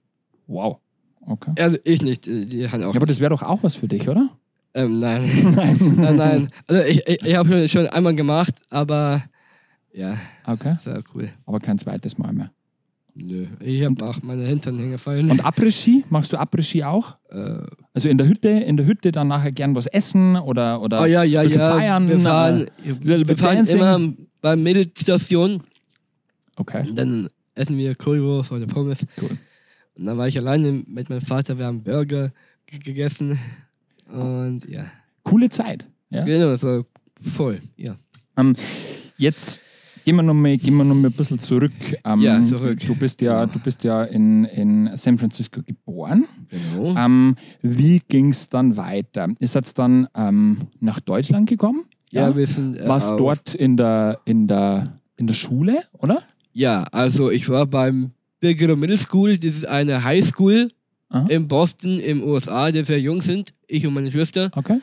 wow. 0.48 0.78
Okay. 1.26 1.52
Also 1.58 1.78
ich 1.86 2.02
nicht, 2.02 2.26
die 2.26 2.46
die 2.46 2.70
haben 2.70 2.84
auch. 2.84 2.94
Ja, 2.94 3.00
aber 3.00 3.06
das 3.06 3.22
wäre 3.22 3.30
doch 3.30 3.44
auch 3.44 3.64
was 3.64 3.76
für 3.76 3.88
dich, 3.88 4.10
oder? 4.10 4.30
ähm, 4.74 5.00
nein. 5.00 5.24
Nein. 5.56 5.94
nein, 5.96 6.16
nein. 6.18 6.50
Also 6.68 6.84
ich, 6.84 7.08
ich, 7.08 7.22
ich 7.26 7.36
habe 7.36 7.48
schon, 7.50 7.70
schon 7.70 7.88
einmal 7.88 8.14
gemacht, 8.16 8.56
aber 8.70 9.24
ja, 9.94 10.18
Okay, 10.46 10.76
das 10.84 10.86
war 10.94 11.02
cool. 11.16 11.30
aber 11.46 11.60
kein 11.60 11.78
zweites 11.78 12.18
Mal 12.18 12.34
mehr. 12.34 12.52
Nö. 13.16 13.46
Ich 13.60 13.86
habe 13.86 14.04
auch 14.06 14.22
meine 14.24 14.44
Hintern 14.44 14.78
hingefallen. 14.78 15.30
Und 15.30 15.46
Après-Ski? 15.46 16.04
Machst 16.10 16.34
du 16.34 16.38
Après-Ski 16.38 16.84
auch? 16.84 17.16
äh, 17.30 17.60
Also 17.94 18.10
in 18.10 18.18
der 18.18 18.28
Hütte, 18.28 18.50
in 18.50 18.76
der 18.76 18.88
Hütte 18.88 19.12
dann 19.12 19.28
nachher 19.28 19.52
gern 19.52 19.76
was 19.76 19.86
essen 19.86 20.36
oder, 20.36 20.82
oder 20.82 21.02
oh 21.04 21.06
ja, 21.06 21.24
ja, 21.24 21.44
bisschen 21.44 21.60
ja. 21.62 21.76
feiern? 21.76 22.08
wir 22.08 22.20
fahren, 22.20 22.66
little 22.84 23.28
wir 23.28 23.38
fahren 23.38 23.66
immer 23.68 24.00
bei 24.42 24.56
Mädelstation. 24.56 25.62
Okay, 26.56 26.86
Dann 26.94 27.30
essen 27.56 27.78
wir 27.78 27.96
Currywurst 27.96 28.52
oder 28.52 28.66
Pommes. 28.66 29.06
cool. 29.22 29.38
Und 29.96 30.06
dann 30.06 30.18
war 30.18 30.28
ich 30.28 30.38
alleine 30.38 30.84
mit 30.88 31.10
meinem 31.10 31.22
Vater. 31.22 31.58
Wir 31.58 31.66
haben 31.66 31.84
Burger 31.84 32.32
gegessen. 32.66 33.38
Und 34.12 34.68
ja. 34.68 34.86
Coole 35.24 35.50
Zeit. 35.50 35.88
Ja. 36.10 36.24
Genau, 36.26 36.50
das 36.50 36.64
war 36.64 36.84
voll. 37.22 37.62
Ja. 37.78 37.96
Jetzt 39.18 39.62
gehen 40.04 40.16
wir 40.16 40.24
nochmal 40.24 40.58
gehen 40.58 40.76
wir 40.76 40.84
noch 40.84 40.96
mal 40.96 41.08
ein 41.08 41.14
bisschen 41.14 41.40
zurück. 41.40 41.72
Ähm, 42.04 42.20
Ja, 42.20 42.42
zurück. 42.42 42.80
Du 42.86 42.96
bist 42.96 43.22
ja, 43.22 43.46
du 43.46 43.60
bist 43.60 43.84
ja 43.84 44.04
in, 44.04 44.46
in 44.46 44.90
San 44.96 45.18
Francisco 45.18 45.62
geboren. 45.62 46.26
Genau. 46.50 46.96
Ähm, 46.98 47.36
wie 47.62 48.02
ging 48.08 48.30
es 48.30 48.50
dann 48.50 48.78
weiter? 48.78 49.28
Ihr 49.40 49.48
seid 49.48 49.78
dann 49.78 50.08
ähm, 50.16 50.58
nach 50.80 51.00
Deutschland 51.00 51.50
gekommen? 51.50 51.86
ja, 52.14 52.36
wir 52.36 52.46
sind. 52.48 52.80
Äh, 52.80 52.88
Warst 52.88 53.12
dort 53.12 53.56
in 53.56 53.76
der, 53.76 54.20
in, 54.26 54.48
der, 54.48 54.84
in 55.18 55.28
der 55.28 55.34
Schule, 55.34 55.84
oder? 55.94 56.24
Ja, 56.54 56.84
also 56.92 57.32
ich 57.32 57.50
war 57.50 57.66
beim 57.66 58.12
Bigelow 58.40 58.76
Middle 58.76 58.98
School. 58.98 59.38
Das 59.38 59.56
ist 59.56 59.68
eine 59.68 60.04
High 60.04 60.24
School 60.24 60.70
Aha. 61.10 61.26
in 61.30 61.48
Boston, 61.48 62.00
im 62.00 62.24
USA, 62.24 62.72
die 62.72 62.84
sehr 62.84 63.00
jung 63.00 63.22
sind. 63.22 63.54
Ich 63.68 63.88
und 63.88 63.94
meine 63.96 64.12
Schwester. 64.12 64.52
Okay. 64.56 64.80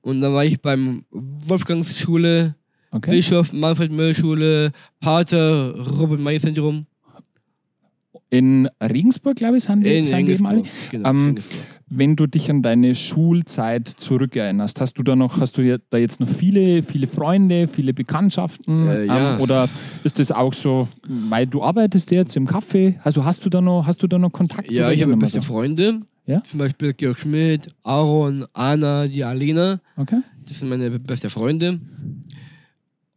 Und 0.00 0.22
dann 0.22 0.32
war 0.32 0.44
ich 0.44 0.62
beim 0.62 1.04
Wolfgangs 1.10 1.98
Schule, 1.98 2.54
okay. 2.90 3.10
Bischof 3.10 3.52
Manfred 3.52 3.92
Müller 3.92 4.14
Schule, 4.14 4.72
Pater 5.00 5.74
Robert 5.98 6.20
May 6.20 6.38
Syndrom. 6.38 6.86
In 8.30 8.68
Regensburg, 8.80 9.36
glaube 9.36 9.56
ich, 9.56 9.64
sind 9.64 9.84
die, 9.84 9.98
In 9.98 10.04
sind 10.04 10.26
die 10.26 10.44
alle. 10.44 10.62
Genau, 10.90 11.10
Ähm. 11.10 11.34
Wenn 11.92 12.14
du 12.14 12.28
dich 12.28 12.48
an 12.48 12.62
deine 12.62 12.94
Schulzeit 12.94 13.88
zurückerinnerst, 13.88 14.80
hast 14.80 14.94
du 14.96 15.02
da 15.02 15.16
noch, 15.16 15.40
hast 15.40 15.58
du 15.58 15.76
da 15.90 15.98
jetzt 15.98 16.20
noch 16.20 16.28
viele, 16.28 16.84
viele 16.84 17.08
Freunde, 17.08 17.66
viele 17.66 17.92
Bekanntschaften? 17.92 18.86
Äh, 18.86 19.04
ja. 19.06 19.34
ähm, 19.34 19.40
oder 19.40 19.68
ist 20.04 20.20
das 20.20 20.30
auch 20.30 20.52
so, 20.52 20.86
weil 21.08 21.48
du 21.48 21.64
arbeitest 21.64 22.12
jetzt 22.12 22.36
im 22.36 22.46
Café? 22.46 22.94
Also 23.02 23.24
hast 23.24 23.44
du 23.44 23.50
da 23.50 23.60
noch, 23.60 23.88
hast 23.88 24.04
du 24.04 24.06
da 24.06 24.18
noch 24.18 24.30
Kontakt? 24.30 24.70
Ja, 24.70 24.92
ich 24.92 25.02
habe 25.02 25.16
beste? 25.16 25.42
Freunde. 25.42 25.98
Ja? 26.26 26.44
Zum 26.44 26.60
Beispiel 26.60 26.92
Georg 26.92 27.18
Schmidt, 27.18 27.66
Aaron, 27.82 28.46
Anna, 28.52 29.08
die 29.08 29.24
Alena. 29.24 29.80
Okay. 29.96 30.20
Das 30.46 30.60
sind 30.60 30.68
meine 30.68 30.96
beste 31.00 31.28
Freunde. 31.28 31.80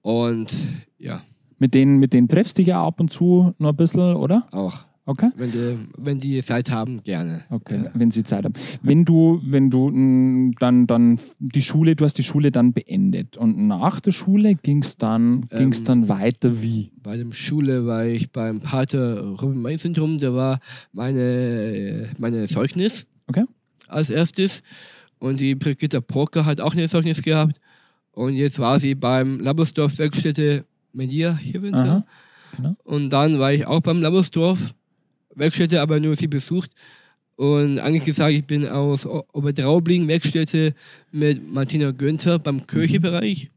Und 0.04 0.54
ja, 1.00 1.22
Mit 1.60 1.74
denen, 1.74 1.98
mit 1.98 2.14
denen 2.14 2.28
treffst 2.28 2.58
du 2.58 2.62
dich 2.62 2.68
ja 2.68 2.86
ab 2.86 3.00
und 3.00 3.12
zu 3.12 3.54
noch 3.58 3.70
ein 3.70 3.76
bisschen, 3.76 4.16
oder? 4.16 4.48
auch. 4.52 4.86
Okay. 5.06 5.32
Wenn 5.36 5.52
die, 5.52 5.78
wenn 5.98 6.18
die 6.18 6.42
Zeit 6.42 6.72
haben, 6.72 7.04
gerne. 7.04 7.42
Okay, 7.50 7.90
wenn 7.94 8.10
sie 8.10 8.24
Zeit 8.24 8.46
haben. 8.46 8.54
Wenn 8.84 9.04
du, 9.04 9.42
wenn 9.44 9.70
du 9.70 9.90
mh, 9.90 10.54
dann, 10.62 10.88
dann 10.88 11.20
die 11.40 11.62
Schule, 11.62 11.98
du 11.98 12.06
hast 12.06 12.14
die 12.18 12.24
Schule 12.24 12.52
dann 12.54 12.72
beendet 12.72 13.36
und 13.36 13.68
nach 13.68 14.00
der 14.00 14.12
Schule 14.14 14.56
ging 14.56 14.82
es 14.82 14.96
dann, 14.98 15.42
ging's 15.50 15.80
Ähm, 15.80 15.86
dann 15.88 16.08
weiter 16.08 16.62
wie? 16.62 16.94
Bei 17.04 17.18
der 17.18 17.26
Schule 17.34 17.86
war 17.86 18.06
ich 18.06 18.32
beim 18.32 18.62
Pater 18.62 19.22
Robin 19.42 19.62
May 19.62 19.78
Syndrom. 19.78 20.20
Der 20.20 20.34
war 20.36 20.60
meine, 20.94 22.10
meine 22.18 22.48
Zeugnis 22.48 23.06
Okay. 23.28 23.44
als 23.90 24.10
erstes. 24.10 24.64
Und 25.20 25.42
die 25.42 25.56
Brigitte 25.56 26.02
Porker 26.02 26.46
hat 26.46 26.62
auch 26.62 26.76
ein 26.76 26.88
Zeugnis 26.88 27.22
gehabt. 27.22 27.60
Und 28.14 28.34
jetzt 28.34 28.60
war 28.60 28.80
sie 28.80 28.96
beim 28.96 29.40
Labersdorf 29.40 29.98
Werkstätte 29.98 30.66
Media 30.94 31.36
hier 31.36 31.60
Aha, 31.60 31.64
winter. 31.64 32.06
genau. 32.56 32.76
Und 32.84 33.10
dann 33.10 33.40
war 33.40 33.52
ich 33.52 33.66
auch 33.66 33.82
beim 33.82 34.02
Labersdorf 34.02 34.74
Werkstätte, 35.36 35.82
aber 35.82 36.00
nur 36.00 36.16
sie 36.16 36.28
besucht. 36.28 36.72
Und 37.36 37.80
eigentlich 37.80 38.06
gesagt, 38.06 38.32
ich 38.32 38.46
bin 38.46 38.68
aus 38.68 39.06
Obertraubling 39.08 40.08
Werkstätte 40.08 40.76
mit 41.12 41.52
Martina 41.52 41.92
Günther 41.92 42.38
beim 42.38 42.68
Kirchebereich. 42.68 43.50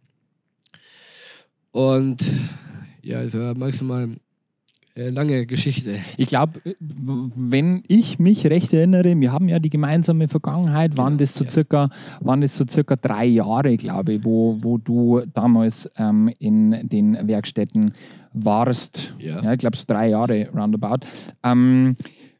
Und 1.73 2.25
ja, 3.03 3.21
es 3.21 3.35
war 3.35 3.55
maximal 3.55 4.09
lange 4.97 5.47
Geschichte. 5.47 5.97
Ich 6.17 6.27
glaube, 6.27 6.61
wenn 6.81 7.83
ich 7.87 8.19
mich 8.19 8.47
recht 8.47 8.73
erinnere, 8.73 9.19
wir 9.21 9.33
haben 9.33 9.49
ja 9.49 9.59
die 9.59 9.71
gemeinsame 9.71 10.29
Vergangenheit, 10.29 10.97
waren 10.97 11.17
Genau, 11.17 11.19
das 11.19 11.35
so 11.35 11.45
ja. 11.45 11.51
circa, 11.51 11.91
waren 12.21 12.41
das 12.41 12.57
so 12.57 12.65
circa 12.69 12.97
drei 12.97 13.27
Jahre, 13.27 13.77
glaube 13.77 14.15
ich, 14.15 14.25
wo, 14.25 14.59
wo 14.61 14.79
du 14.79 15.23
damals 15.35 15.91
ähm, 15.97 16.31
in 16.39 16.89
den 16.89 17.17
Werkstätten 17.29 17.93
warst. 18.33 19.13
Ja. 19.19 19.43
Ja, 19.43 19.53
ich 19.53 19.59
glaube, 19.59 19.77
so 19.77 19.85
drei 19.87 20.09
Jahre 20.09 20.49
roundabout. 20.55 21.07
Ähm, 21.43 21.97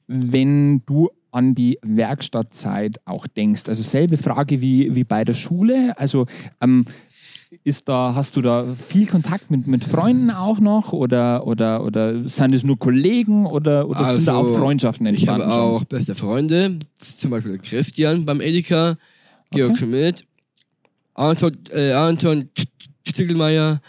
wenn 0.07 0.83
du 0.87 1.11
an 1.33 1.55
die 1.55 1.79
Werkstattzeit 1.83 2.97
auch 3.05 3.27
denkst, 3.27 3.65
also 3.69 3.83
selbe 3.83 4.17
Frage 4.17 4.63
wie, 4.63 4.95
wie 4.95 5.05
bei 5.05 5.23
der 5.23 5.35
Schule, 5.35 5.93
also 5.99 6.25
ähm, 6.63 6.87
ist 7.65 7.89
da, 7.89 8.15
hast 8.15 8.37
du 8.37 8.41
da 8.43 8.65
viel 8.89 9.07
Kontakt 9.07 9.51
mit, 9.51 9.67
mit 9.67 9.85
Freunden 9.85 10.31
auch 10.31 10.59
noch 10.61 10.93
oder, 10.93 11.47
oder, 11.47 11.85
oder 11.85 12.27
sind 12.29 12.55
es 12.55 12.65
nur 12.65 12.79
Kollegen 12.79 13.47
oder, 13.47 13.89
oder 13.89 14.13
sind 14.13 14.27
da 14.29 14.39
Also, 14.39 14.55
auch 14.55 14.59
Freundschaften 14.59 15.07
Ich 15.07 15.13
entstanden? 15.29 15.47
habe 15.47 15.55
auch 15.63 15.85
beste 15.85 16.15
Freunde, 16.15 16.79
zum 16.99 17.31
Beispiel 17.31 17.59
Christian 17.59 18.25
beim 18.25 18.41
Edeka, 18.41 18.97
Georg 19.51 19.71
Okay. 19.73 19.79
Schmidt, 19.85 20.25
Anton, 21.15 21.53
äh, 21.73 21.93
Anton 21.93 22.49
St- 22.57 22.69
Stiegelmeier, 23.09 23.81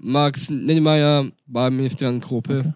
Max 0.00 0.50
Nennemeyer 0.50 1.26
beim 1.46 1.76
Ministergruppe. 1.76 2.58
Okay. 2.60 2.72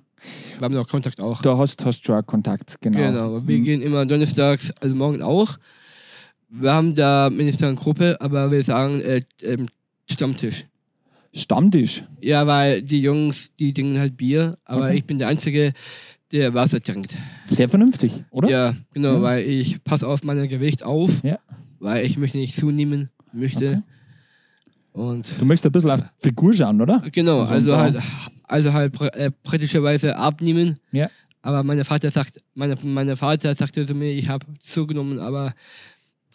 Wir 0.58 0.64
haben 0.64 0.74
noch 0.74 0.86
Kontakt 0.88 1.20
auch. 1.20 1.40
Da 1.42 1.56
hast 1.56 1.80
du 1.80 1.90
schon 1.92 2.26
Kontakt, 2.26 2.76
genau. 2.80 2.98
Genau, 2.98 3.46
wir 3.46 3.58
Mhm. 3.58 3.64
gehen 3.64 3.82
immer 3.82 4.04
donnerstags, 4.06 4.70
also 4.80 4.94
morgen 4.94 5.22
auch. 5.22 5.56
Wir 6.48 6.74
haben 6.74 6.94
da 6.94 7.30
Ministergruppe, 7.30 8.16
aber 8.20 8.50
wir 8.50 8.62
sagen 8.64 9.00
äh, 9.00 9.22
ähm, 9.42 9.66
Stammtisch. 10.10 10.66
Stammtisch. 11.32 12.02
Ja, 12.20 12.46
weil 12.46 12.82
die 12.82 13.00
Jungs, 13.02 13.50
die 13.58 13.72
trinken 13.72 13.98
halt 13.98 14.16
Bier, 14.16 14.58
aber 14.64 14.86
Okay. 14.86 14.96
ich 14.96 15.04
bin 15.04 15.18
der 15.18 15.28
Einzige, 15.28 15.72
der 16.32 16.54
Wasser 16.54 16.80
trinkt. 16.80 17.14
Sehr 17.48 17.68
vernünftig, 17.68 18.24
oder? 18.30 18.48
Ja, 18.48 18.74
genau, 18.92 19.14
Ja. 19.14 19.22
weil 19.22 19.44
ich 19.48 19.82
passe 19.84 20.06
auf 20.08 20.22
mein 20.24 20.48
Gewicht 20.48 20.82
auf, 20.82 21.22
Ja. 21.22 21.38
weil 21.78 22.04
ich 22.04 22.16
möchte 22.18 22.38
nicht 22.38 22.54
zunehmen 22.56 23.10
möchte. 23.32 23.68
Okay. 23.68 23.82
Und 24.92 25.28
Du 25.38 25.44
möchtest 25.44 25.66
ein 25.66 25.72
bisschen 25.72 25.90
auf 25.92 26.00
die 26.00 26.28
Figur 26.28 26.52
schauen, 26.52 26.80
oder? 26.80 27.00
genau, 27.12 27.42
Also 27.42 27.72
also 27.72 27.76
halt, 27.76 27.96
also 28.44 28.72
halt 28.72 29.00
äh, 29.14 29.30
praktischerweise 29.30 30.16
abnehmen. 30.16 30.74
Ja. 30.90 31.08
Aber 31.42 31.62
mein 31.62 31.82
Vater 31.84 32.10
sagt, 32.10 32.38
meine, 32.54 32.76
mein 32.82 33.16
Vater 33.16 33.54
sagte 33.54 33.86
zu 33.86 33.94
mir, 33.94 34.10
ich 34.12 34.28
habe 34.28 34.44
zugenommen, 34.58 35.18
aber 35.20 35.54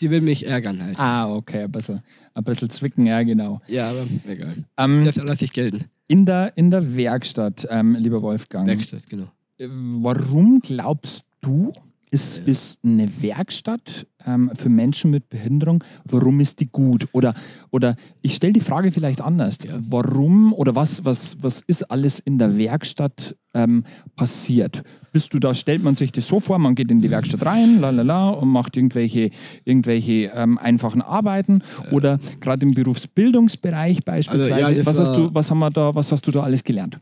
die 0.01 0.09
will 0.09 0.21
mich 0.21 0.45
ärgern 0.47 0.81
halt. 0.81 0.99
Ah, 0.99 1.29
okay, 1.33 1.63
ein 1.63 1.71
bisschen, 1.71 2.01
ein 2.33 2.43
bisschen 2.43 2.69
zwicken, 2.69 3.05
ja, 3.05 3.23
genau. 3.23 3.61
Ja, 3.67 3.89
aber 3.91 4.05
egal. 4.27 4.65
Ähm, 4.77 5.03
Das 5.05 5.15
lasse 5.17 5.45
ich 5.45 5.53
gelten. 5.53 5.85
in, 6.07 6.25
der, 6.25 6.53
in 6.55 6.71
der 6.71 6.95
Werkstatt, 6.95 7.67
ähm, 7.69 7.95
lieber 7.95 8.21
Wolfgang, 8.21 8.67
Werkstatt, 8.67 9.09
genau. 9.09 9.25
äh, 9.57 9.67
warum 9.69 10.59
glaubst 10.61 11.23
du, 11.41 11.73
Ist, 12.12 12.38
ist 12.39 12.79
eine 12.83 13.09
Werkstatt 13.21 14.07
ähm, 14.25 14.51
für 14.53 14.69
Menschen 14.69 15.12
mit 15.12 15.29
Behinderung, 15.29 15.83
warum 16.05 16.39
ist 16.39 16.59
die 16.59 16.67
gut? 16.67 17.07
Oder, 17.12 17.33
oder 17.71 17.95
ich 18.21 18.35
stelle 18.35 18.53
die 18.53 18.62
Frage 18.62 18.91
vielleicht 18.91 19.21
anders. 19.21 19.57
Warum 19.89 20.53
oder 20.53 20.75
was, 20.75 21.03
was, 21.03 21.35
was 21.41 21.62
ist 21.62 21.83
alles 21.91 22.19
in 22.19 22.38
der 22.38 22.57
Werkstatt 22.57 23.35
ähm, 23.53 23.83
passiert? 24.15 24.83
Bist 25.12 25.33
du 25.33 25.39
da, 25.39 25.55
stellt 25.55 25.83
man 25.83 25.95
sich 25.95 26.12
das 26.12 26.27
so 26.27 26.39
vor, 26.39 26.59
man 26.59 26.75
geht 26.75 26.91
in 26.91 27.01
die 27.01 27.09
Werkstatt 27.09 27.45
rein, 27.45 27.79
la 27.79 27.89
la 27.89 28.03
la, 28.03 28.29
und 28.29 28.50
macht 28.50 28.77
irgendwelche, 28.77 29.31
irgendwelche 29.63 30.31
ähm, 30.35 30.57
einfachen 30.57 31.01
Arbeiten 31.01 31.63
oder 31.91 32.19
gerade 32.39 32.65
im 32.65 32.71
Berufsbildungsbereich 32.71 34.03
beispielsweise. 34.03 34.55
Also, 34.55 34.74
ja, 34.74 34.85
was, 34.85 35.00
hast 35.00 35.15
du, 35.15 35.33
was, 35.33 35.50
haben 35.50 35.59
wir 35.59 35.71
da, 35.71 35.95
was 35.95 36.12
hast 36.12 36.27
du 36.27 36.31
da 36.31 36.43
alles 36.43 36.63
gelernt? 36.63 37.00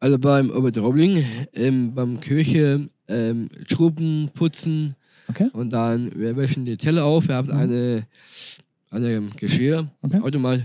Also 0.00 0.18
beim 0.18 0.50
Oberdrobling, 0.50 1.24
ähm, 1.52 1.94
beim 1.94 2.20
Küche, 2.20 2.88
ähm, 3.10 3.48
Schrubben, 3.68 4.30
Putzen 4.34 4.94
Okay. 5.28 5.48
und 5.52 5.70
dann, 5.70 6.10
wir 6.18 6.36
wäschen 6.36 6.64
die 6.64 6.76
Teller 6.76 7.04
auf, 7.04 7.28
wir 7.28 7.36
haben 7.36 7.50
eine, 7.52 8.04
eine 8.90 9.22
Geschirr, 9.36 9.86
Okay. 10.02 10.18
Automat 10.20 10.62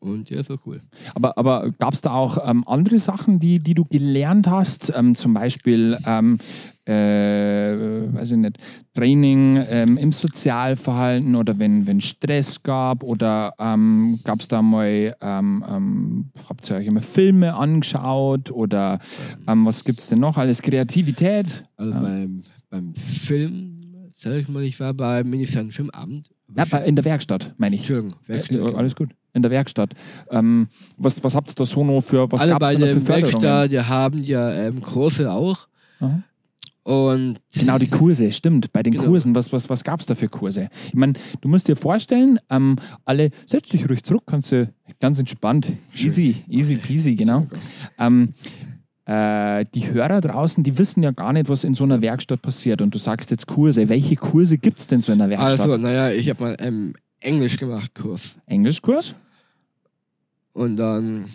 und 0.00 0.30
ja, 0.30 0.40
ist 0.40 0.50
auch 0.50 0.58
cool. 0.66 0.80
Aber, 1.14 1.36
aber 1.38 1.70
gab 1.78 1.94
es 1.94 2.00
da 2.00 2.12
auch 2.12 2.38
ähm, 2.48 2.62
andere 2.66 2.98
Sachen, 2.98 3.38
die, 3.40 3.58
die 3.58 3.74
du 3.74 3.84
gelernt 3.84 4.46
hast? 4.46 4.92
Ähm, 4.94 5.14
zum 5.14 5.34
Beispiel, 5.34 5.98
ähm, 6.06 6.38
äh, 6.84 8.12
weiß 8.14 8.32
ich 8.32 8.38
nicht, 8.38 8.58
Training 8.94 9.62
ähm, 9.68 9.96
im 9.98 10.12
Sozialverhalten 10.12 11.34
oder 11.34 11.58
wenn, 11.58 11.86
wenn 11.86 12.00
Stress 12.00 12.62
gab 12.62 13.02
oder 13.02 13.54
ähm, 13.58 14.20
gab 14.24 14.40
es 14.40 14.48
da 14.48 14.62
mal, 14.62 15.14
ähm, 15.20 16.30
habt 16.48 16.68
ihr 16.70 16.76
euch 16.76 16.86
immer 16.86 17.02
Filme 17.02 17.54
angeschaut 17.54 18.50
oder 18.50 18.98
was 19.46 19.84
gibt 19.84 20.00
es 20.00 20.08
denn 20.08 20.20
noch? 20.20 20.36
Alles 20.38 20.62
Kreativität? 20.62 21.64
Also 21.76 21.92
beim, 21.92 22.42
beim 22.70 22.94
Film, 22.94 24.08
sag 24.14 24.34
ich 24.34 24.48
mal, 24.48 24.62
ich 24.62 24.78
war 24.80 24.94
beim 24.94 25.28
Ministerium 25.28 25.70
Filmabend. 25.70 26.30
Ja, 26.56 26.64
bei- 26.64 26.84
in 26.84 26.96
der 26.96 27.04
Werkstatt, 27.04 27.54
meine 27.58 27.76
ich. 27.76 27.82
Entschuldigung, 27.82 28.18
Werkstatt. 28.26 28.56
Ja, 28.58 28.74
alles 28.74 28.96
gut. 28.96 29.10
In 29.34 29.42
der 29.42 29.50
Werkstatt. 29.50 29.92
Ähm, 30.30 30.68
was, 30.96 31.22
was 31.22 31.34
habt 31.34 31.50
ihr 31.50 31.54
da 31.54 31.64
so 31.64 31.84
noch 31.84 32.00
für, 32.00 32.30
was 32.32 32.40
Alle 32.40 32.52
gab's 32.52 32.60
bei 32.60 32.74
da 32.74 32.86
für? 32.86 33.08
Werkstatt, 33.08 33.72
die 33.72 33.80
haben 33.80 34.24
ja 34.24 34.52
ähm, 34.52 34.80
Kurse 34.82 35.30
auch. 35.32 35.68
Aha. 36.00 36.22
Und 36.88 37.38
Genau, 37.52 37.76
die 37.78 37.88
Kurse, 37.88 38.32
stimmt. 38.32 38.72
Bei 38.72 38.82
den 38.82 38.94
Genau. 38.94 39.04
Kursen, 39.04 39.34
was, 39.34 39.52
was, 39.52 39.68
was 39.68 39.84
gab 39.84 40.00
es 40.00 40.06
da 40.06 40.14
für 40.14 40.28
Kurse? 40.30 40.70
Ich 40.86 40.94
meine, 40.94 41.12
du 41.42 41.48
musst 41.48 41.68
dir 41.68 41.76
vorstellen, 41.76 42.38
ähm, 42.48 42.76
alle, 43.04 43.30
setz 43.44 43.68
dich 43.68 43.86
ruhig 43.90 44.02
zurück, 44.02 44.22
kannst 44.24 44.52
du 44.52 44.72
ganz 44.98 45.18
entspannt, 45.18 45.66
easy, 45.94 46.36
easy 46.48 46.76
peasy, 46.76 47.14
genau. 47.14 47.46
Ähm, 47.98 48.32
äh, 49.04 49.66
die 49.74 49.90
Hörer 49.90 50.22
draußen, 50.22 50.64
die 50.64 50.78
wissen 50.78 51.02
ja 51.02 51.10
gar 51.10 51.34
nicht, 51.34 51.50
was 51.50 51.62
in 51.64 51.74
so 51.74 51.84
einer 51.84 52.00
Werkstatt 52.00 52.40
passiert. 52.40 52.80
Und 52.80 52.94
du 52.94 52.98
sagst 52.98 53.30
jetzt 53.30 53.46
Kurse. 53.46 53.90
Welche 53.90 54.16
Kurse 54.16 54.56
gibt 54.56 54.80
es 54.80 54.86
denn 54.86 55.02
so 55.02 55.12
in 55.12 55.20
einer 55.20 55.30
Werkstatt? 55.30 55.60
also, 55.60 55.76
naja, 55.76 56.10
ich 56.10 56.30
habe 56.30 56.42
mal 56.42 56.56
ähm, 56.58 56.94
Englisch 57.20 57.56
gemacht, 57.56 57.94
Kurs. 57.94 58.38
Englischkurs? 58.46 59.14
Und 60.52 60.76
dann 60.76 61.26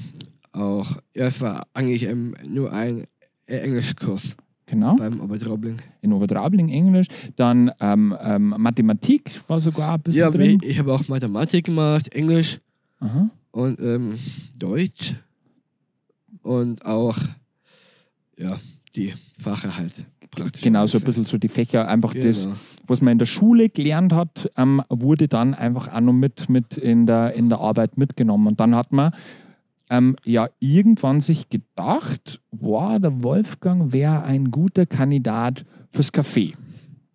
auch, 0.52 0.98
ja, 1.16 1.28
es 1.28 1.40
war 1.42 1.68
eigentlich 1.74 2.04
ähm, 2.04 2.36
nur 2.46 2.72
ein 2.72 3.06
äh, 3.46 3.58
Englischkurs 3.58 4.36
Genau. 4.66 4.96
beim 4.96 5.20
Oberdrobling. 5.20 5.78
In 6.02 6.14
Obertraubling 6.14 6.70
Englisch. 6.70 7.08
Dann 7.36 7.70
ähm, 7.80 8.16
ähm, 8.22 8.56
Mathematik 8.58 9.30
war 9.48 9.60
sogar 9.60 9.96
ein 9.96 10.02
bisschen 10.02 10.22
Ja, 10.22 10.32
drin. 10.32 10.60
ich, 10.62 10.70
ich 10.72 10.80
habe 10.80 10.94
auch 10.94 11.08
Mathematik 11.10 11.66
gemacht, 11.66 12.12
Englisch 12.14 12.60
Aha. 13.00 13.30
und 13.52 13.80
ähm, 13.80 14.16
Deutsch 14.58 15.16
und 16.42 16.84
auch, 16.86 17.18
ja, 18.38 18.58
die 18.96 19.14
Fache 19.38 19.76
halt. 19.78 19.94
Praktisch. 20.36 20.62
Genau, 20.62 20.86
so 20.88 20.98
ein 20.98 21.04
bisschen 21.04 21.26
so 21.26 21.38
die 21.38 21.48
Fächer, 21.50 21.88
einfach 21.88 22.14
das, 22.14 22.44
Genau. 22.44 22.56
was 22.88 23.02
man 23.02 23.14
in 23.14 23.20
der 23.20 23.26
Schule 23.26 23.70
gelernt 23.70 24.14
hat, 24.14 24.50
ähm, 24.58 24.82
wurde 24.90 25.28
dann 25.28 25.54
einfach 25.54 25.94
auch 25.94 26.02
noch 26.02 26.14
mit, 26.14 26.50
mit 26.50 26.78
in, 26.78 27.06
der, 27.06 27.34
in 27.34 27.50
der 27.50 27.60
Arbeit 27.60 27.98
mitgenommen. 27.98 28.48
Und 28.48 28.60
dann 28.60 28.76
hat 28.76 28.92
man 28.92 29.14
ähm, 29.90 30.16
ja 30.26 30.50
irgendwann 30.60 31.22
sich 31.22 31.50
gedacht, 31.50 32.42
wow, 32.52 33.00
der 33.00 33.24
Wolfgang 33.24 33.94
wäre 33.94 34.24
ein 34.24 34.52
guter 34.52 34.86
Kandidat 34.86 35.66
fürs 35.90 36.14
Café. 36.14 36.54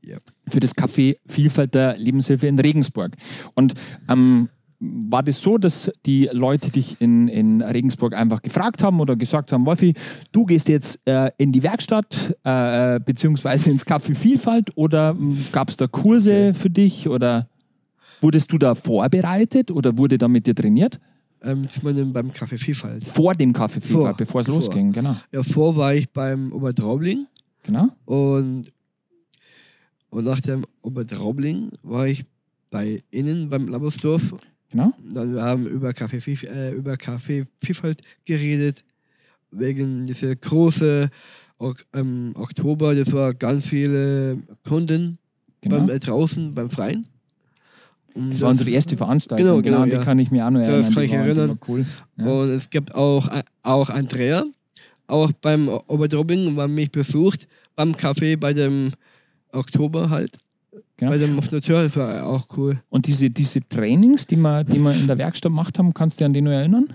Ja. 0.04 0.18
Für 0.46 0.60
das 0.60 0.74
Café 0.74 1.16
Vielfalt 1.26 1.74
der 1.74 1.96
Lebenshilfe 1.98 2.46
in 2.46 2.58
Regensburg. 2.58 3.12
Und 3.54 3.74
ähm, 4.08 4.48
war 4.80 5.22
das 5.22 5.40
so, 5.42 5.58
dass 5.58 5.90
die 6.06 6.28
Leute 6.32 6.70
dich 6.70 7.00
in, 7.00 7.28
in 7.28 7.62
Regensburg 7.62 8.14
einfach 8.14 8.42
gefragt 8.42 8.82
haben 8.82 9.00
oder 9.00 9.16
gesagt 9.16 9.52
haben, 9.52 9.66
Wolfi, 9.66 9.94
du 10.32 10.44
gehst 10.46 10.68
jetzt 10.68 11.00
äh, 11.06 11.30
in 11.36 11.52
die 11.52 11.62
Werkstatt 11.62 12.36
äh, 12.44 13.00
beziehungsweise 13.00 13.70
ins 13.70 13.84
Café 13.84 14.14
Vielfalt 14.14 14.70
oder 14.76 15.16
gab 15.50 15.70
es 15.70 15.76
da 15.76 15.86
Kurse 15.86 16.54
für 16.54 16.70
dich 16.70 17.08
oder 17.08 17.48
wurdest 18.20 18.52
du 18.52 18.58
da 18.58 18.74
vorbereitet 18.74 19.70
oder 19.70 19.98
wurde 19.98 20.16
da 20.16 20.28
mit 20.28 20.46
dir 20.46 20.54
trainiert? 20.54 21.00
Ähm, 21.42 21.66
ich 21.68 21.82
meine, 21.82 22.04
beim 22.06 22.32
Kaffee 22.32 22.58
Vielfalt. 22.58 23.06
Vor 23.06 23.34
dem 23.34 23.52
Café 23.52 23.80
Vielfalt, 23.80 23.90
Vor. 23.90 24.14
bevor 24.16 24.40
es 24.42 24.48
losging, 24.48 24.92
genau. 24.92 25.16
Ja, 25.32 25.42
vor 25.42 25.76
war 25.76 25.94
ich 25.94 26.08
beim 26.10 26.52
Obertraubling 26.52 27.26
genau. 27.64 27.88
und, 28.04 28.72
und 30.10 30.24
nach 30.24 30.40
dem 30.40 30.64
Obertraubling 30.82 31.70
war 31.82 32.06
ich 32.06 32.24
bei 32.70 33.02
Ihnen 33.10 33.48
beim 33.48 33.68
Labersdorf. 33.68 34.34
Genau. 34.70 34.92
Dann 35.12 35.34
wir 35.34 35.42
haben 35.42 35.66
über 35.66 35.92
Kaffee, 35.92 36.18
äh, 36.46 36.72
über 36.74 36.96
Kaffee 36.96 37.46
Vielfalt 37.62 38.02
geredet, 38.24 38.84
wegen 39.50 40.04
dieser 40.04 40.36
große 40.36 41.08
ähm, 41.94 42.32
Oktober, 42.34 42.94
das 42.94 43.12
war 43.12 43.34
ganz 43.34 43.66
viele 43.66 44.38
Kunden 44.66 45.18
genau. 45.60 45.78
beim, 45.78 45.90
äh, 45.90 45.98
draußen 45.98 46.54
beim 46.54 46.70
Freien. 46.70 47.06
Und 48.14 48.30
Das 48.30 48.40
war 48.40 48.50
unsere 48.50 48.70
erste 48.70 48.96
Veranstaltung, 48.96 49.46
Genau, 49.46 49.62
genau, 49.62 49.64
genau, 49.64 49.82
an 49.82 49.90
die 49.90 49.96
ja. 49.96 50.04
kann 50.04 50.18
ich 50.18 50.30
mir 50.30 50.46
auch 50.46 50.50
noch 50.50 50.60
Das 50.60 50.68
erinnern. 50.68 50.94
kann 50.94 51.02
die 51.02 51.06
ich 51.06 51.12
erinnern. 51.12 51.58
Cool. 51.66 51.86
Ja. 52.16 52.26
Und 52.26 52.50
es 52.50 52.70
gibt 52.70 52.94
auch, 52.94 53.28
auch 53.62 53.90
Andrea, 53.90 54.44
auch 55.06 55.32
beim 55.32 55.68
Oberdrobling, 55.68 56.56
war 56.56 56.68
mich 56.68 56.90
besucht, 56.90 57.48
beim 57.76 57.92
Café 57.92 58.36
bei 58.36 58.52
dem 58.52 58.92
Oktober 59.52 60.10
halt. 60.10 60.36
Genau. 60.98 61.12
Natur, 61.12 61.84
das 61.84 61.96
war 61.96 62.26
auch 62.26 62.46
cool. 62.56 62.82
Und 62.90 63.06
diese, 63.06 63.30
diese 63.30 63.60
Trainings, 63.68 64.26
die 64.26 64.36
wir, 64.36 64.64
die 64.64 64.80
wir 64.80 64.92
in 64.92 65.06
der 65.06 65.16
Werkstatt 65.16 65.50
gemacht 65.50 65.78
haben, 65.78 65.94
kannst 65.94 66.16
du 66.16 66.24
dich 66.24 66.26
an 66.26 66.32
die 66.32 66.40
noch 66.40 66.50
erinnern? 66.50 66.92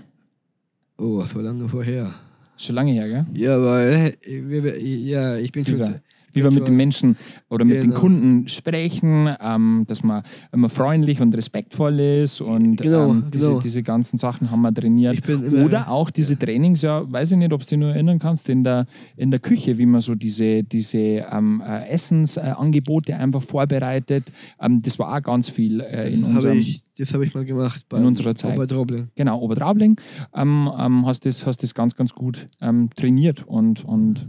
Oh, 0.98 1.20
das 1.20 1.34
war 1.34 1.42
lange 1.42 1.66
vorher. 1.66 2.14
Schon 2.58 2.76
lange 2.76 2.92
her, 2.92 3.08
gell? 3.08 3.26
Ja, 3.32 3.60
weil, 3.60 4.14
äh, 4.22 4.78
ja, 4.78 5.36
ich 5.36 5.50
bin 5.50 5.66
Wie 5.66 5.70
schon. 5.70 6.00
Wie 6.34 6.42
wir 6.42 6.50
mit 6.50 6.68
den 6.68 6.76
Menschen 6.76 7.16
oder 7.48 7.64
mit 7.64 7.76
den 7.76 7.90
Genau. 7.90 8.00
Kunden 8.00 8.48
sprechen, 8.48 9.34
ähm, 9.40 9.84
dass 9.86 10.02
man 10.02 10.22
immer 10.52 10.68
freundlich 10.68 11.20
und 11.20 11.34
respektvoll 11.34 12.00
ist 12.00 12.40
und 12.40 12.76
Genau, 12.76 13.10
ähm, 13.10 13.24
diese, 13.32 13.48
genau. 13.48 13.60
diese 13.60 13.82
ganzen 13.82 14.18
Sachen 14.18 14.50
haben 14.50 14.62
wir 14.62 14.74
trainiert. 14.74 15.22
Oder 15.64 15.88
auch 15.88 16.10
diese 16.10 16.38
Trainings, 16.38 16.82
ja, 16.82 17.10
weiß 17.10 17.32
ich 17.32 17.38
nicht, 17.38 17.52
ob 17.52 17.62
du 17.62 17.66
dich 17.66 17.78
nur 17.78 17.90
erinnern 17.90 18.18
kannst, 18.18 18.48
in 18.48 18.64
der, 18.64 18.86
in 19.16 19.30
der 19.30 19.40
Küche, 19.40 19.78
wie 19.78 19.86
man 19.86 20.00
so 20.00 20.14
diese, 20.14 20.62
diese 20.64 20.98
ähm, 20.98 21.62
äh, 21.66 21.88
Essensangebote 21.88 23.16
einfach 23.16 23.42
vorbereitet. 23.42 24.24
Ähm, 24.60 24.82
das 24.82 24.98
war 24.98 25.16
auch 25.16 25.22
ganz 25.22 25.48
viel 25.48 25.80
äh, 25.80 26.12
in 26.12 26.24
habe 26.24 26.34
unserem, 26.34 26.58
ich, 26.58 26.84
das 26.98 27.14
hab 27.14 27.22
ich 27.22 27.34
mal 27.34 27.44
gemacht 27.44 27.86
bei 27.88 27.98
unserer 27.98 28.34
Zeit. 28.34 28.54
Oberdrobling. 28.56 29.08
genau, 29.14 29.40
Obertraubling, 29.40 29.96
ähm, 30.34 30.70
ähm, 30.78 31.06
hast 31.06 31.26
das, 31.26 31.46
hast 31.46 31.62
das 31.62 31.74
ganz, 31.74 31.94
ganz 31.94 32.12
gut 32.12 32.46
ähm, 32.60 32.90
trainiert 32.96 33.46
und, 33.46 33.84
und 33.84 34.28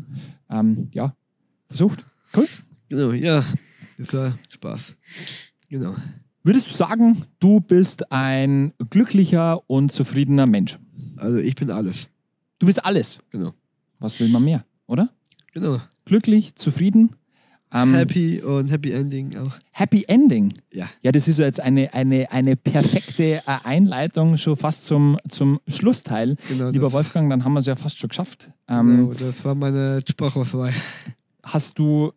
ähm, 0.49 0.89
ja, 0.91 1.15
versucht. 1.67 2.03
Cool. 2.35 2.47
Genau, 2.89 3.11
ja, 3.11 3.43
das 3.97 4.13
war 4.13 4.37
Spaß. 4.49 4.95
Genau. 5.69 5.95
Würdest 6.43 6.69
du 6.69 6.75
sagen, 6.75 7.23
du 7.39 7.59
bist 7.59 8.11
ein 8.11 8.73
glücklicher 8.89 9.67
und 9.67 9.91
zufriedener 9.91 10.45
Mensch? 10.45 10.77
Also 11.17 11.37
ich 11.37 11.55
bin 11.55 11.71
alles. 11.71 12.07
Du 12.59 12.67
bist 12.67 12.85
alles. 12.85 13.19
Genau. 13.31 13.53
Was 13.99 14.19
will 14.19 14.29
man 14.29 14.43
mehr, 14.43 14.65
oder? 14.85 15.09
Genau. 15.53 15.81
Glücklich, 16.05 16.55
zufrieden, 16.55 17.15
ähm, 17.75 17.93
Happy 17.93 18.41
und 18.41 18.69
Happy 18.69 18.91
Ending 18.91 19.35
auch. 19.37 19.51
Happy 19.71 20.05
Ending. 20.07 20.53
Ja. 20.71 20.87
Ja, 21.01 21.11
das 21.11 21.27
ist 21.27 21.39
jetzt 21.39 21.59
eine, 21.59 21.93
eine, 21.93 22.31
eine 22.31 22.55
perfekte 22.55 23.23
äh, 23.23 23.41
Einleitung 23.45 24.37
schon 24.37 24.55
fast 24.55 24.85
zum, 24.85 25.17
zum 25.27 25.59
Schlussteil. 25.67 26.37
Genau, 26.47 26.69
Lieber 26.69 26.93
Wolfgang, 26.93 27.29
dann 27.29 27.43
haben 27.43 27.53
wir 27.53 27.59
es 27.59 27.65
ja 27.65 27.75
fast 27.75 27.99
schon 27.99 28.07
geschafft. 28.07 28.49
Ähm, 28.69 29.09
genau, 29.09 29.13
das 29.13 29.43
war 29.43 29.55
meine 29.55 29.99
Sprachauswahl. 30.07 30.71
Hast 31.45 31.77
du 31.77 32.11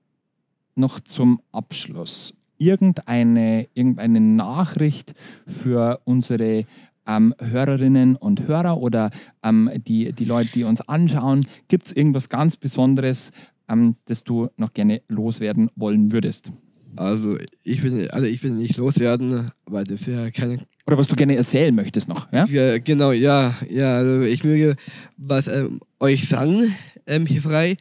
noch 0.74 1.00
zum 1.00 1.42
Abschluss 1.52 2.32
irgendeine, 2.56 3.68
irgendeine 3.74 4.20
Nachricht 4.20 5.12
für 5.46 6.00
unsere 6.04 6.64
ähm, 7.06 7.34
Hörerinnen 7.38 8.16
und 8.16 8.48
Hörer 8.48 8.78
oder 8.78 9.10
ähm, 9.42 9.70
die, 9.86 10.14
die 10.14 10.24
Leute, 10.24 10.50
die 10.54 10.64
uns 10.64 10.80
anschauen? 10.80 11.46
Gibt 11.68 11.88
es 11.88 11.92
irgendwas 11.92 12.30
ganz 12.30 12.56
Besonderes, 12.56 13.30
ähm, 13.68 13.96
das 14.06 14.24
du 14.24 14.48
noch 14.56 14.72
gerne 14.72 15.02
loswerden 15.08 15.70
wollen 15.76 16.10
würdest? 16.10 16.50
Also 16.96 17.36
ich 17.62 17.82
will, 17.82 18.08
also 18.10 18.26
ich 18.26 18.42
will 18.42 18.52
nicht 18.52 18.78
loswerden, 18.78 19.50
weil 19.66 19.84
das 19.84 20.06
ja 20.06 20.30
keine. 20.30 20.60
Oder 20.86 20.96
was 20.96 21.06
du 21.06 21.16
gerne 21.16 21.36
erzählen 21.36 21.74
möchtest 21.74 22.08
noch? 22.08 22.32
Ja? 22.32 22.46
Ja, 22.46 22.78
genau, 22.78 23.12
ja, 23.12 23.54
ja. 23.68 23.98
Also 23.98 24.22
ich 24.22 24.42
möge 24.42 24.76
was 25.18 25.48
ähm, 25.48 25.80
euch 26.00 26.26
sagen, 26.26 26.74
ähm, 27.06 27.26
hier 27.26 27.42
frei. 27.42 27.76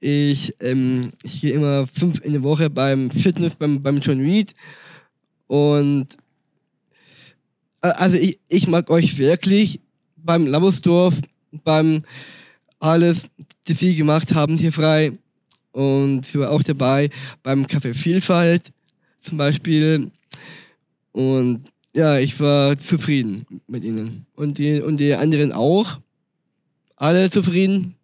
Ich, 0.00 0.54
ähm, 0.60 1.12
ich 1.22 1.40
gehe 1.40 1.52
immer 1.52 1.86
fünf 1.86 2.20
in 2.24 2.32
der 2.32 2.42
Woche 2.42 2.70
beim 2.70 3.10
Fitness, 3.10 3.54
beim, 3.56 3.82
beim 3.82 3.98
John 3.98 4.20
Reed. 4.20 4.54
Und 5.48 6.16
also 7.80 8.16
ich, 8.16 8.38
ich 8.48 8.68
mag 8.68 8.90
euch 8.90 9.18
wirklich 9.18 9.80
beim 10.16 10.46
Lammersdorf, 10.46 11.20
beim 11.64 12.02
alles, 12.80 13.28
das 13.64 13.78
sie 13.78 13.96
gemacht 13.96 14.34
haben 14.34 14.56
hier 14.56 14.72
frei. 14.72 15.12
Und 15.72 16.26
sie 16.26 16.38
war 16.38 16.50
auch 16.50 16.62
dabei 16.62 17.10
beim 17.42 17.64
Café 17.64 17.94
Vielfalt 17.94 18.72
zum 19.20 19.38
Beispiel. 19.38 20.10
Und 21.12 21.64
ja, 21.94 22.18
ich 22.18 22.38
war 22.40 22.78
zufrieden 22.78 23.46
mit 23.66 23.84
ihnen. 23.84 24.26
Und 24.34 24.58
die, 24.58 24.80
und 24.80 24.98
die 24.98 25.14
anderen 25.14 25.52
auch. 25.52 25.98
Alle 26.96 27.30
zufrieden. 27.30 27.94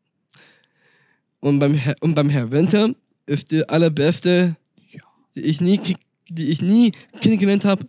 Und 1.45 1.59
beim, 1.59 1.75
Herr, 1.75 1.95
und 2.01 2.15
beim 2.15 2.31
Herr 2.31 2.51
Winter 2.53 2.95
ist 3.27 3.51
der 3.51 3.69
allerbeste, 3.69 4.57
die 5.35 5.41
ich 5.41 5.61
nie, 5.61 5.79
die 6.31 6.49
ich 6.49 6.63
nie 6.63 6.93
kennengelernt 7.21 7.67
habe. 7.67 7.87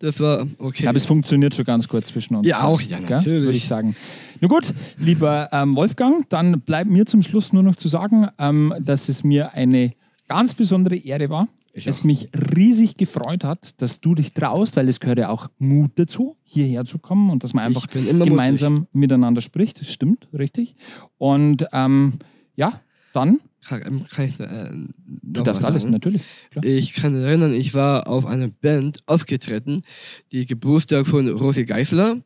Das 0.00 0.18
war 0.18 0.48
okay. 0.58 0.78
Ich 0.78 0.82
glaube, 0.82 0.98
es 0.98 1.04
funktioniert 1.04 1.54
schon 1.54 1.64
ganz 1.64 1.86
gut 1.86 2.04
zwischen 2.04 2.34
uns. 2.34 2.48
Ja, 2.48 2.64
auch, 2.64 2.80
ja, 2.80 2.98
natürlich. 2.98 3.42
Würde 3.42 3.56
ich 3.56 3.66
sagen. 3.68 3.94
Na 4.40 4.48
gut, 4.48 4.74
lieber 4.96 5.48
ähm, 5.52 5.76
Wolfgang, 5.76 6.28
dann 6.28 6.60
bleibt 6.62 6.90
mir 6.90 7.06
zum 7.06 7.22
Schluss 7.22 7.52
nur 7.52 7.62
noch 7.62 7.76
zu 7.76 7.86
sagen, 7.86 8.26
ähm, 8.40 8.74
dass 8.80 9.08
es 9.08 9.22
mir 9.22 9.54
eine 9.54 9.92
ganz 10.26 10.54
besondere 10.54 10.96
Ehre 10.96 11.30
war. 11.30 11.46
Ich 11.72 11.86
es 11.86 12.00
auch. 12.00 12.04
mich 12.04 12.30
riesig 12.34 12.96
gefreut 12.96 13.44
hat, 13.44 13.80
dass 13.80 14.00
du 14.00 14.16
dich 14.16 14.32
traust, 14.32 14.74
weil 14.76 14.88
es 14.88 14.98
gehört 14.98 15.20
ja 15.20 15.28
auch 15.28 15.46
Mut 15.58 15.92
dazu, 15.94 16.36
hierher 16.42 16.84
zu 16.84 16.98
kommen 16.98 17.30
und 17.30 17.44
dass 17.44 17.54
man 17.54 17.64
einfach 17.64 17.86
gemeinsam 17.86 18.88
miteinander 18.92 19.40
spricht. 19.40 19.80
Das 19.80 19.92
stimmt, 19.92 20.26
richtig. 20.32 20.74
Und 21.18 21.64
ähm, 21.72 22.14
ja, 22.62 22.80
dann, 23.12 23.40
Kann, 23.66 24.06
kann 24.08 24.24
ich, 24.24 24.38
äh, 24.40 24.70
du 25.06 25.42
darfst 25.42 25.64
alles, 25.64 25.84
natürlich. 25.84 26.22
Klar. 26.50 26.64
Ich 26.64 26.94
kann 26.94 27.14
erinnern, 27.20 27.52
ich 27.52 27.74
war 27.74 28.06
auf 28.06 28.24
einer 28.24 28.48
Band 28.48 29.02
aufgetreten, 29.06 29.82
die 30.30 30.46
Geburtstag 30.46 31.06
von 31.06 31.28
Rosi 31.28 31.64
Geisler. 31.64 32.18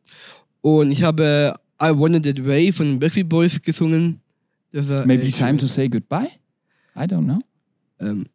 Und 0.61 0.91
ich 0.91 1.01
habe 1.03 1.55
I 1.81 1.87
Wanted 1.89 2.23
That 2.23 2.45
Way 2.45 2.71
von 2.71 2.85
den 2.85 2.99
Backstreet 2.99 3.27
Boys 3.29 3.61
gesungen. 3.61 4.21
Maybe 4.71 5.31
time 5.31 5.57
to 5.57 5.65
say 5.67 5.89
goodbye? 5.89 6.29
I 6.95 7.01
don't 7.01 7.25
know. 7.25 7.39
Ähm, 7.99 8.25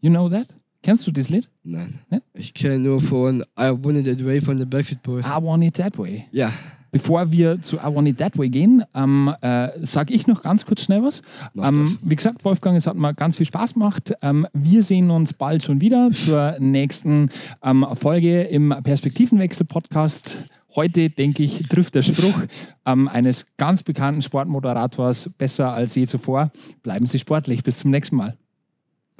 You 0.00 0.10
know 0.10 0.28
that? 0.28 0.46
Kennst 0.82 1.06
du 1.06 1.10
das 1.10 1.28
Lied? 1.28 1.50
nein. 1.64 1.98
Ne? 2.08 2.22
Ich 2.34 2.54
kenne 2.54 2.78
nur 2.78 3.00
von 3.00 3.42
I 3.58 3.70
Wanted 3.82 4.06
That 4.06 4.24
Way 4.24 4.40
von 4.40 4.58
den 4.58 4.70
Backstreet 4.70 5.02
Boys. 5.02 5.26
I 5.26 5.42
want 5.42 5.64
it 5.64 5.74
that 5.74 5.98
way. 5.98 6.26
Ja, 6.32 6.52
Bevor 6.90 7.30
wir 7.30 7.60
zu 7.60 7.76
I 7.76 7.94
Want 7.94 8.08
It 8.08 8.18
That 8.18 8.38
Way 8.38 8.48
gehen, 8.48 8.84
ähm, 8.94 9.34
äh, 9.40 9.68
sage 9.84 10.14
ich 10.14 10.26
noch 10.26 10.42
ganz 10.42 10.64
kurz 10.64 10.82
schnell 10.82 11.02
was. 11.02 11.22
Ähm, 11.56 11.98
wie 12.02 12.16
gesagt, 12.16 12.44
Wolfgang, 12.44 12.76
es 12.76 12.86
hat 12.86 12.96
mir 12.96 13.14
ganz 13.14 13.36
viel 13.36 13.46
Spaß 13.46 13.74
gemacht. 13.74 14.12
Ähm, 14.22 14.46
wir 14.52 14.82
sehen 14.82 15.10
uns 15.10 15.32
bald 15.32 15.62
schon 15.62 15.80
wieder 15.80 16.10
zur 16.12 16.56
nächsten 16.58 17.30
ähm, 17.64 17.86
Folge 17.94 18.42
im 18.42 18.74
Perspektivenwechsel-Podcast. 18.82 20.44
Heute, 20.74 21.10
denke 21.10 21.42
ich, 21.42 21.62
trifft 21.68 21.94
der 21.94 22.02
Spruch 22.02 22.40
ähm, 22.86 23.08
eines 23.08 23.46
ganz 23.56 23.82
bekannten 23.82 24.22
Sportmoderators 24.22 25.30
besser 25.36 25.72
als 25.72 25.94
je 25.94 26.06
zuvor. 26.06 26.52
Bleiben 26.82 27.06
Sie 27.06 27.18
sportlich. 27.18 27.62
Bis 27.64 27.78
zum 27.78 27.90
nächsten 27.90 28.16
Mal. 28.16 28.36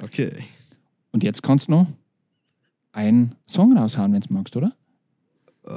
okay. 0.01 0.31
Und 1.11 1.23
jetzt 1.23 1.41
kannst 1.41 1.67
du 1.67 1.71
noch 1.71 1.87
einen 2.91 3.35
Song 3.47 3.77
raushauen, 3.77 4.13
wenn 4.13 4.21
du 4.21 4.33
magst, 4.33 4.55
oder? 4.55 4.71
Oh. 5.63 5.71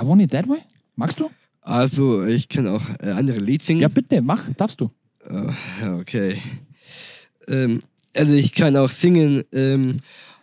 I 0.00 0.06
Want 0.06 0.22
It 0.22 0.30
That 0.30 0.48
Way? 0.48 0.60
Magst 0.96 1.20
du? 1.20 1.30
Also, 1.60 2.24
ich 2.24 2.48
kann 2.48 2.68
auch 2.68 2.82
äh, 3.00 3.10
andere 3.10 3.38
Lied 3.38 3.62
singen. 3.62 3.80
Ja, 3.80 3.88
bitte, 3.88 4.20
mach, 4.22 4.52
darfst 4.56 4.80
du. 4.80 4.90
Oh, 5.28 5.50
okay. 6.00 6.38
Ähm, 7.48 7.82
also 8.14 8.32
ich 8.32 8.52
kann 8.52 8.76
auch 8.76 8.90
singen. 8.90 9.42
Ähm, 9.52 9.96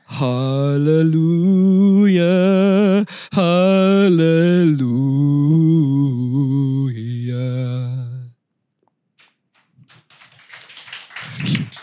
Halleluja, 0.08 1.06
Halleluja. 3.34 4.42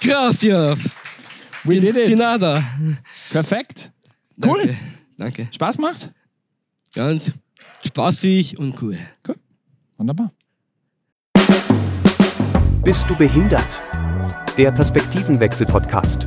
Gracias. 0.00 0.78
We 1.64 1.80
did 1.80 1.96
it. 1.96 2.18
nada. 2.18 2.62
Perfekt. 3.30 3.90
Cool. 4.42 4.58
Danke. 4.60 4.76
Danke. 5.16 5.48
Spaß 5.52 5.78
macht? 5.78 6.10
Ganz 6.94 7.32
spaßig 7.88 8.58
und 8.58 8.80
cool. 8.82 8.98
Wunderbar. 9.96 10.30
Bist 12.84 13.08
du 13.10 13.16
behindert? 13.16 13.82
Der 14.56 14.72
Perspektivenwechsel-Podcast. 14.72 16.26